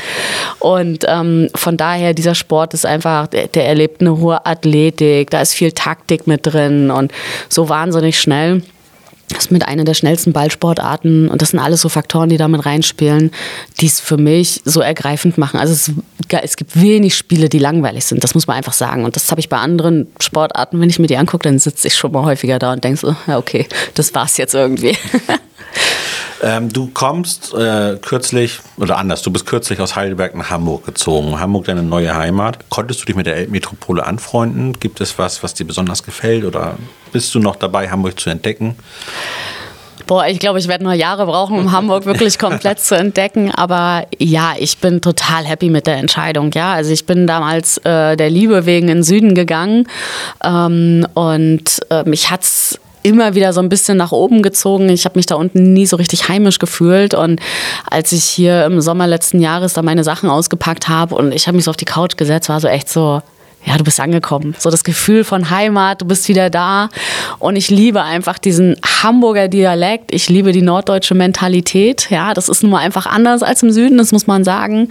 Und 0.59 1.05
ähm, 1.09 1.49
von 1.55 1.77
daher, 1.77 2.15
dieser 2.15 2.35
Sport 2.35 2.75
ist 2.75 2.87
einfach, 2.87 3.27
der, 3.27 3.49
der 3.49 3.67
erlebt 3.67 4.01
eine 4.01 4.19
hohe 4.19 4.45
Athletik, 4.47 5.31
da 5.31 5.41
ist 5.41 5.55
viel 5.55 5.73
Taktik 5.73 6.27
mit 6.27 6.47
drin 6.47 6.91
und 6.91 7.13
so 7.49 7.69
wahnsinnig 7.69 8.21
schnell. 8.21 8.63
Das 9.35 9.47
ist 9.47 9.51
mit 9.51 9.67
einer 9.67 9.85
der 9.85 9.95
schnellsten 9.95 10.33
Ballsportarten 10.33 11.29
und 11.29 11.43
das 11.43 11.51
sind 11.51 11.59
alles 11.59 11.81
so 11.81 11.89
Faktoren, 11.89 12.29
die 12.29 12.37
damit 12.37 12.65
reinspielen, 12.65 13.31
die 13.81 13.87
es 13.87 14.01
für 14.01 14.17
mich 14.17 14.63
so 14.65 14.81
ergreifend 14.81 15.39
machen. 15.39 15.59
Also 15.59 15.73
es, 15.73 15.93
es, 16.43 16.57
gibt 16.57 16.81
wenig 16.81 17.17
Spiele, 17.17 17.49
die 17.49 17.59
langweilig 17.59 18.05
sind, 18.05 18.23
das 18.23 18.35
muss 18.35 18.47
man 18.47 18.57
einfach 18.57 18.73
sagen. 18.73 19.05
Und 19.05 19.17
das 19.17 19.31
habe 19.31 19.41
ich 19.41 19.49
bei 19.49 19.59
anderen 19.59 20.07
Sportarten, 20.21 20.81
wenn 20.81 20.89
ich 20.89 20.99
mir 20.99 21.09
die 21.09 21.17
angucke, 21.17 21.43
dann 21.43 21.59
sitze 21.59 21.89
ich 21.89 21.97
schon 21.97 22.13
mal 22.13 22.25
häufiger 22.25 22.59
da 22.59 22.73
und 22.73 22.85
denke 22.85 22.99
so, 22.99 23.17
ja 23.27 23.39
okay, 23.39 23.67
das 23.95 24.15
war's 24.15 24.37
jetzt 24.37 24.55
irgendwie. 24.55 24.97
Ähm, 26.43 26.73
du 26.73 26.89
kommst 26.93 27.55
äh, 27.55 27.97
kürzlich, 28.01 28.61
oder 28.77 28.99
anders, 28.99 29.23
du 29.23 29.31
bist 29.31 29.47
kürzlich 29.47 29.81
aus 29.81 29.97
Heidelberg 29.97 30.35
nach 30.35 30.51
Hamburg 30.51 30.85
gezogen. 30.85 31.39
Hamburg 31.39 31.67
deine 31.67 31.83
neue 31.83 32.15
Heimat. 32.15 32.59
Konntest 32.69 33.03
du 33.03 33.07
dich 33.07 33.17
mit 33.17 33.27
der 33.27 33.37
Elbmetropole 33.37 34.05
anfreunden? 34.05 34.73
Gibt 34.75 35.01
es 35.01 35.19
was, 35.19 35.43
was 35.43 35.55
dir 35.55 35.67
besonders 35.67 36.03
gefällt? 36.03 36.45
Oder 36.45 36.77
bist 37.13 37.35
du 37.35 37.39
noch 37.39 37.57
dabei, 37.57 37.89
Hamburg 37.89 38.19
zu 38.19 38.31
entdecken? 38.31 38.77
Boah, 40.07 40.27
ich 40.27 40.39
glaube, 40.39 40.59
ich 40.59 40.69
werde 40.69 40.85
noch 40.85 40.93
Jahre 40.93 41.25
brauchen, 41.25 41.59
um 41.59 41.73
Hamburg 41.73 42.05
wirklich 42.05 42.39
komplett 42.39 42.81
zu 42.81 42.95
entdecken. 42.95 43.51
Aber 43.51 44.07
ja, 44.19 44.53
ich 44.59 44.79
bin 44.79 45.01
total 45.01 45.45
happy 45.45 45.71
mit 45.71 45.87
der 45.87 45.97
Entscheidung. 45.97 46.51
Ja, 46.53 46.75
also 46.75 46.93
ich 46.93 47.07
bin 47.07 47.27
damals 47.27 47.79
äh, 47.79 48.17
der 48.17 48.29
Liebe 48.29 48.67
wegen 48.67 48.89
in 48.89 48.99
den 48.99 49.03
Süden 49.03 49.35
gegangen 49.35 49.89
ähm, 50.43 51.07
und 51.15 51.81
äh, 51.91 52.05
mich 52.05 52.31
hat's 52.31 52.79
immer 53.05 53.35
wieder 53.35 53.53
so 53.53 53.61
ein 53.61 53.69
bisschen 53.69 53.97
nach 53.97 54.13
oben 54.13 54.43
gezogen. 54.43 54.89
Ich 54.89 55.05
habe 55.05 55.19
mich 55.19 55.27
da 55.27 55.37
unten 55.37 55.75
nie 55.75 55.87
so 55.87 55.97
richtig 55.97 56.29
heimisch 56.29 56.59
gefühlt. 56.59 57.15
Und 57.15 57.41
als 57.89 58.11
ich 58.13 58.25
hier 58.25 58.65
im 58.65 58.81
Sommer 58.81 59.07
letzten 59.07 59.41
Jahres 59.41 59.75
da 59.75 59.83
meine 59.83 60.03
Sachen 60.03 60.31
ausgepackt 60.31 60.89
habe 60.89 61.15
und 61.15 61.33
ich 61.33 61.47
habe 61.47 61.57
mich 61.57 61.67
so 61.67 61.71
auf 61.71 61.77
die 61.77 61.85
Couch 61.85 62.17
gesetzt, 62.17 62.49
war 62.49 62.61
so 62.61 62.69
echt 62.69 62.89
so, 62.89 63.23
ja, 63.67 63.79
du 63.79 63.85
bist 63.85 63.99
angekommen. 63.99 64.55
So 64.59 64.71
das 64.71 64.85
Gefühl 64.85 65.25
von 65.25 65.49
Heimat, 65.49 66.03
du 66.03 66.07
bist 66.07 66.29
wieder 66.29 66.51
da. 66.51 66.91
Und 67.39 67.57
ich 67.57 67.71
liebe 67.71 68.03
einfach 68.03 68.39
diesen 68.39 68.77
Hamburger 69.03 69.49
Dialekt. 69.49 70.13
Ich 70.13 70.29
liebe 70.29 70.53
die 70.53 70.61
norddeutsche 70.61 71.15
Mentalität. 71.15 72.11
Ja, 72.11 72.35
das 72.35 72.51
ist 72.51 72.63
nun 72.63 72.73
mal 72.73 72.81
einfach 72.81 73.07
anders 73.07 73.43
als 73.43 73.63
im 73.63 73.71
Süden, 73.71 73.97
das 73.97 74.13
muss 74.13 74.27
man 74.27 74.45
sagen. 74.45 74.91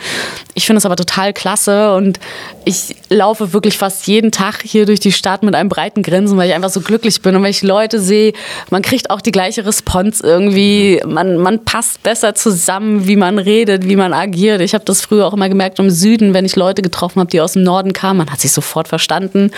Ich 0.56 0.66
finde 0.66 0.80
es 0.80 0.86
aber 0.86 0.96
total 0.96 1.34
klasse 1.34 1.94
und 1.94 2.20
ich 2.66 2.96
laufe 3.10 3.54
wirklich 3.54 3.78
fast 3.78 4.08
jeden 4.08 4.32
Tag 4.32 4.64
hier 4.64 4.86
durch 4.86 5.00
die 5.00 5.12
Stadt 5.12 5.44
mit 5.44 5.54
einem 5.54 5.70
breiten 5.70 6.02
Grinsen, 6.02 6.38
weil 6.38 6.50
ich 6.50 6.56
einfach 6.56 6.70
so 6.70 6.82
glücklich 6.82 7.22
bin. 7.22 7.36
Und 7.36 7.44
wenn 7.44 7.52
ich 7.52 7.62
Leute 7.62 8.00
sehe, 8.00 8.34
man 8.72 8.82
kriegt 8.82 9.12
auch 9.12 9.22
die 9.22 9.32
gleiche 9.32 9.66
Response 9.66 10.26
irgendwie. 10.26 11.00
Man, 11.06 11.38
man 11.38 11.64
passt 11.64 12.02
besser 12.02 12.34
zusammen, 12.34 13.08
wie 13.08 13.18
man 13.18 13.38
redet, 13.38 13.88
wie 13.88 13.96
man 13.96 14.14
agiert. 14.14 14.62
Ich 14.62 14.74
habe 14.74 14.86
das 14.86 15.02
früher 15.02 15.28
auch 15.28 15.34
immer 15.34 15.50
gemerkt 15.50 15.78
im 15.78 15.92
Süden, 15.92 16.34
wenn 16.34 16.46
ich 16.46 16.56
Leute 16.56 16.82
getroffen 16.82 17.20
habe, 17.20 17.30
die 17.30 17.42
aus 17.42 17.54
dem 17.54 17.64
Norden 17.64 17.94
kamen. 17.94 18.18
Man 18.18 18.32
hat 18.32 18.42
sich 18.42 18.52
so 18.52 18.63
sofort 18.64 18.88
verstanden. 18.88 19.52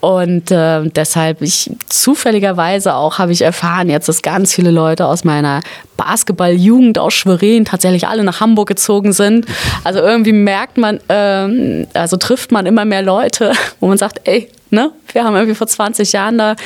Und 0.00 0.50
äh, 0.50 0.82
deshalb, 0.84 1.42
ich 1.42 1.70
zufälligerweise 1.88 2.94
auch 2.94 3.18
habe 3.18 3.32
ich 3.32 3.42
erfahren, 3.42 3.90
jetzt, 3.90 4.08
dass 4.08 4.22
ganz 4.22 4.54
viele 4.54 4.70
Leute 4.70 5.06
aus 5.06 5.24
meiner 5.24 5.60
Basketballjugend 5.96 6.98
aus 6.98 7.12
Schwerin 7.12 7.66
tatsächlich 7.66 8.08
alle 8.08 8.24
nach 8.24 8.40
Hamburg 8.40 8.68
gezogen 8.68 9.12
sind. 9.12 9.46
Also 9.84 10.00
irgendwie 10.00 10.32
merkt 10.32 10.78
man, 10.78 11.00
ähm, 11.10 11.86
also 11.92 12.16
trifft 12.16 12.50
man 12.50 12.64
immer 12.66 12.84
mehr 12.86 13.02
Leute, 13.02 13.52
wo 13.80 13.88
man 13.88 13.98
sagt, 13.98 14.22
ey, 14.24 14.48
ne? 14.70 14.92
Wir 15.12 15.24
haben 15.24 15.34
irgendwie 15.34 15.54
vor 15.54 15.66
20 15.66 16.12
Jahren 16.12 16.38
da 16.38 16.56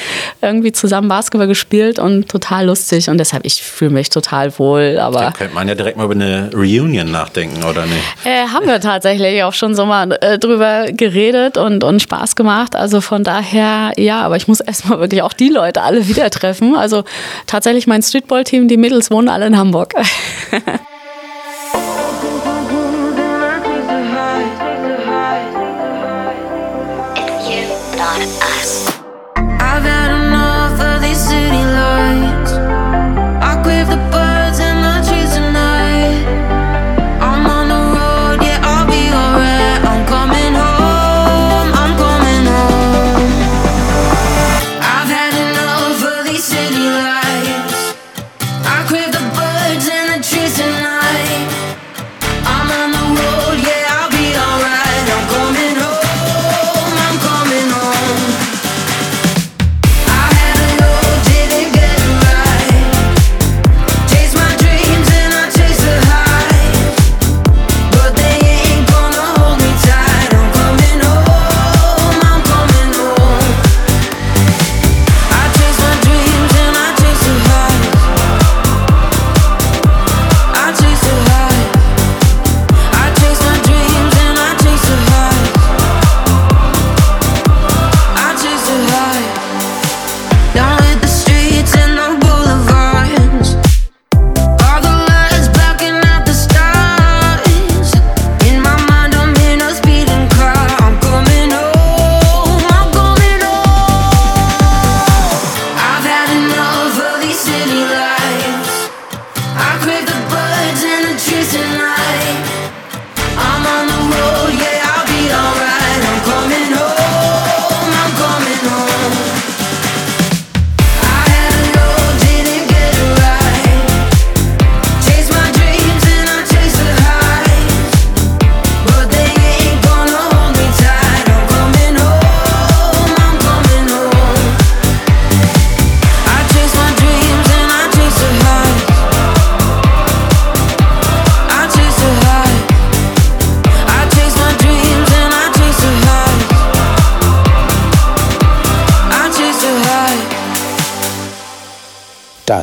irgendwie 0.42 0.72
zusammen 0.72 1.09
Basketball 1.09 1.46
gespielt 1.46 1.98
und 1.98 2.28
total 2.28 2.66
lustig 2.66 3.09
und 3.09 3.18
deshalb, 3.18 3.44
ich 3.44 3.62
fühle 3.62 3.92
mich 3.92 4.11
total 4.11 4.59
wohl. 4.59 4.98
Aber 5.00 5.20
da 5.20 5.30
könnte 5.32 5.55
man 5.55 5.68
ja 5.68 5.74
direkt 5.74 5.96
mal 5.96 6.05
über 6.05 6.14
eine 6.14 6.50
Reunion 6.55 7.11
nachdenken, 7.11 7.64
oder 7.64 7.86
nicht? 7.86 8.02
Äh, 8.24 8.48
haben 8.48 8.66
wir 8.66 8.80
tatsächlich 8.80 9.42
auch 9.42 9.55
schon 9.55 9.74
so 9.74 9.86
mal 9.86 10.12
äh, 10.20 10.38
drüber 10.38 10.86
geredet 10.92 11.57
und, 11.57 11.84
und 11.84 12.00
Spaß 12.00 12.36
gemacht. 12.36 12.76
Also 12.76 13.00
von 13.00 13.24
daher, 13.24 13.92
ja, 13.96 14.20
aber 14.20 14.36
ich 14.36 14.48
muss 14.48 14.61
erstmal 14.61 15.00
wirklich 15.00 15.22
auch 15.22 15.32
die 15.32 15.48
Leute 15.48 15.82
alle 15.82 16.07
wieder 16.09 16.30
treffen. 16.30 16.76
Also 16.76 17.05
tatsächlich 17.46 17.86
mein 17.86 18.02
Streetball-Team, 18.02 18.68
die 18.68 18.76
Mädels 18.76 19.11
wohnen 19.11 19.28
alle 19.28 19.46
in 19.46 19.57
Hamburg. 19.57 19.94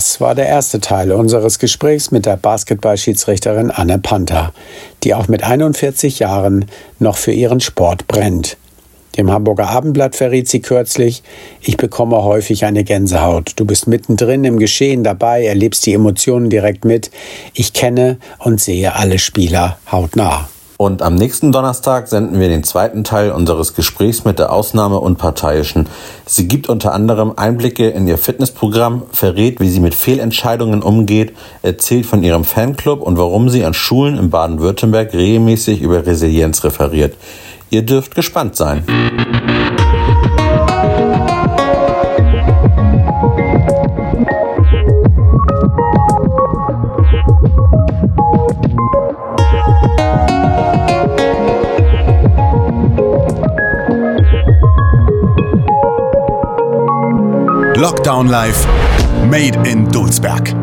Das 0.02 0.20
war 0.20 0.34
der 0.34 0.48
erste 0.48 0.80
Teil 0.80 1.12
unseres 1.12 1.60
Gesprächs 1.60 2.10
mit 2.10 2.26
der 2.26 2.36
Basketballschiedsrichterin 2.36 3.70
Anne 3.70 4.00
Panther, 4.00 4.52
die 5.04 5.14
auch 5.14 5.28
mit 5.28 5.44
41 5.44 6.18
Jahren 6.18 6.66
noch 6.98 7.18
für 7.18 7.32
ihren 7.32 7.60
Sport 7.60 8.08
brennt. 8.08 8.58
Dem 9.16 9.30
Hamburger 9.30 9.70
Abendblatt 9.70 10.16
verriet 10.16 10.50
sie 10.50 10.60
kürzlich, 10.60 11.22
ich 11.62 11.78
bekomme 11.78 12.24
häufig 12.24 12.66
eine 12.66 12.84
Gänsehaut. 12.84 13.52
Du 13.58 13.66
bist 13.66 13.86
mittendrin 13.86 14.44
im 14.44 14.58
Geschehen 14.58 15.04
dabei, 15.04 15.46
erlebst 15.46 15.86
die 15.86 15.94
Emotionen 15.94 16.50
direkt 16.50 16.84
mit. 16.84 17.12
Ich 17.54 17.72
kenne 17.72 18.18
und 18.40 18.60
sehe 18.60 18.96
alle 18.96 19.20
Spieler 19.20 19.78
hautnah. 19.92 20.50
Und 20.82 21.04
am 21.04 21.14
nächsten 21.14 21.52
Donnerstag 21.52 22.08
senden 22.08 22.40
wir 22.40 22.50
den 22.50 22.64
zweiten 22.64 23.04
Teil 23.04 23.30
unseres 23.30 23.76
Gesprächs 23.76 24.26
mit 24.26 24.40
der 24.40 24.52
Ausnahme 24.52 25.00
Unparteiischen. 25.00 25.88
Sie 26.26 26.48
gibt 26.48 26.70
unter 26.70 26.92
anderem 26.94 27.34
Einblicke 27.36 27.90
in 27.90 28.08
ihr 28.08 28.18
Fitnessprogramm, 28.18 29.04
verrät, 29.12 29.60
wie 29.60 29.70
sie 29.70 29.80
mit 29.80 29.94
Fehlentscheidungen 29.94 30.82
umgeht, 30.82 31.38
erzählt 31.62 32.08
von 32.08 32.24
ihrem 32.24 32.44
Fanclub 32.44 33.04
und 33.04 33.20
warum 33.20 33.48
sie 33.50 33.64
an 33.64 33.76
Schulen 33.76 34.18
in 34.18 34.32
Baden-Württemberg 34.32 35.14
regelmäßig 35.14 35.82
über 35.82 36.04
Resilienz 36.04 36.64
referiert. 36.64 37.14
Ihr 37.70 37.84
dürft 37.84 38.16
gespannt 38.16 38.56
sein. 38.56 38.84
Lockdown 57.82 58.30
Live, 58.30 58.68
Made 59.28 59.56
in 59.66 59.88
Dulsberg. 59.88 60.61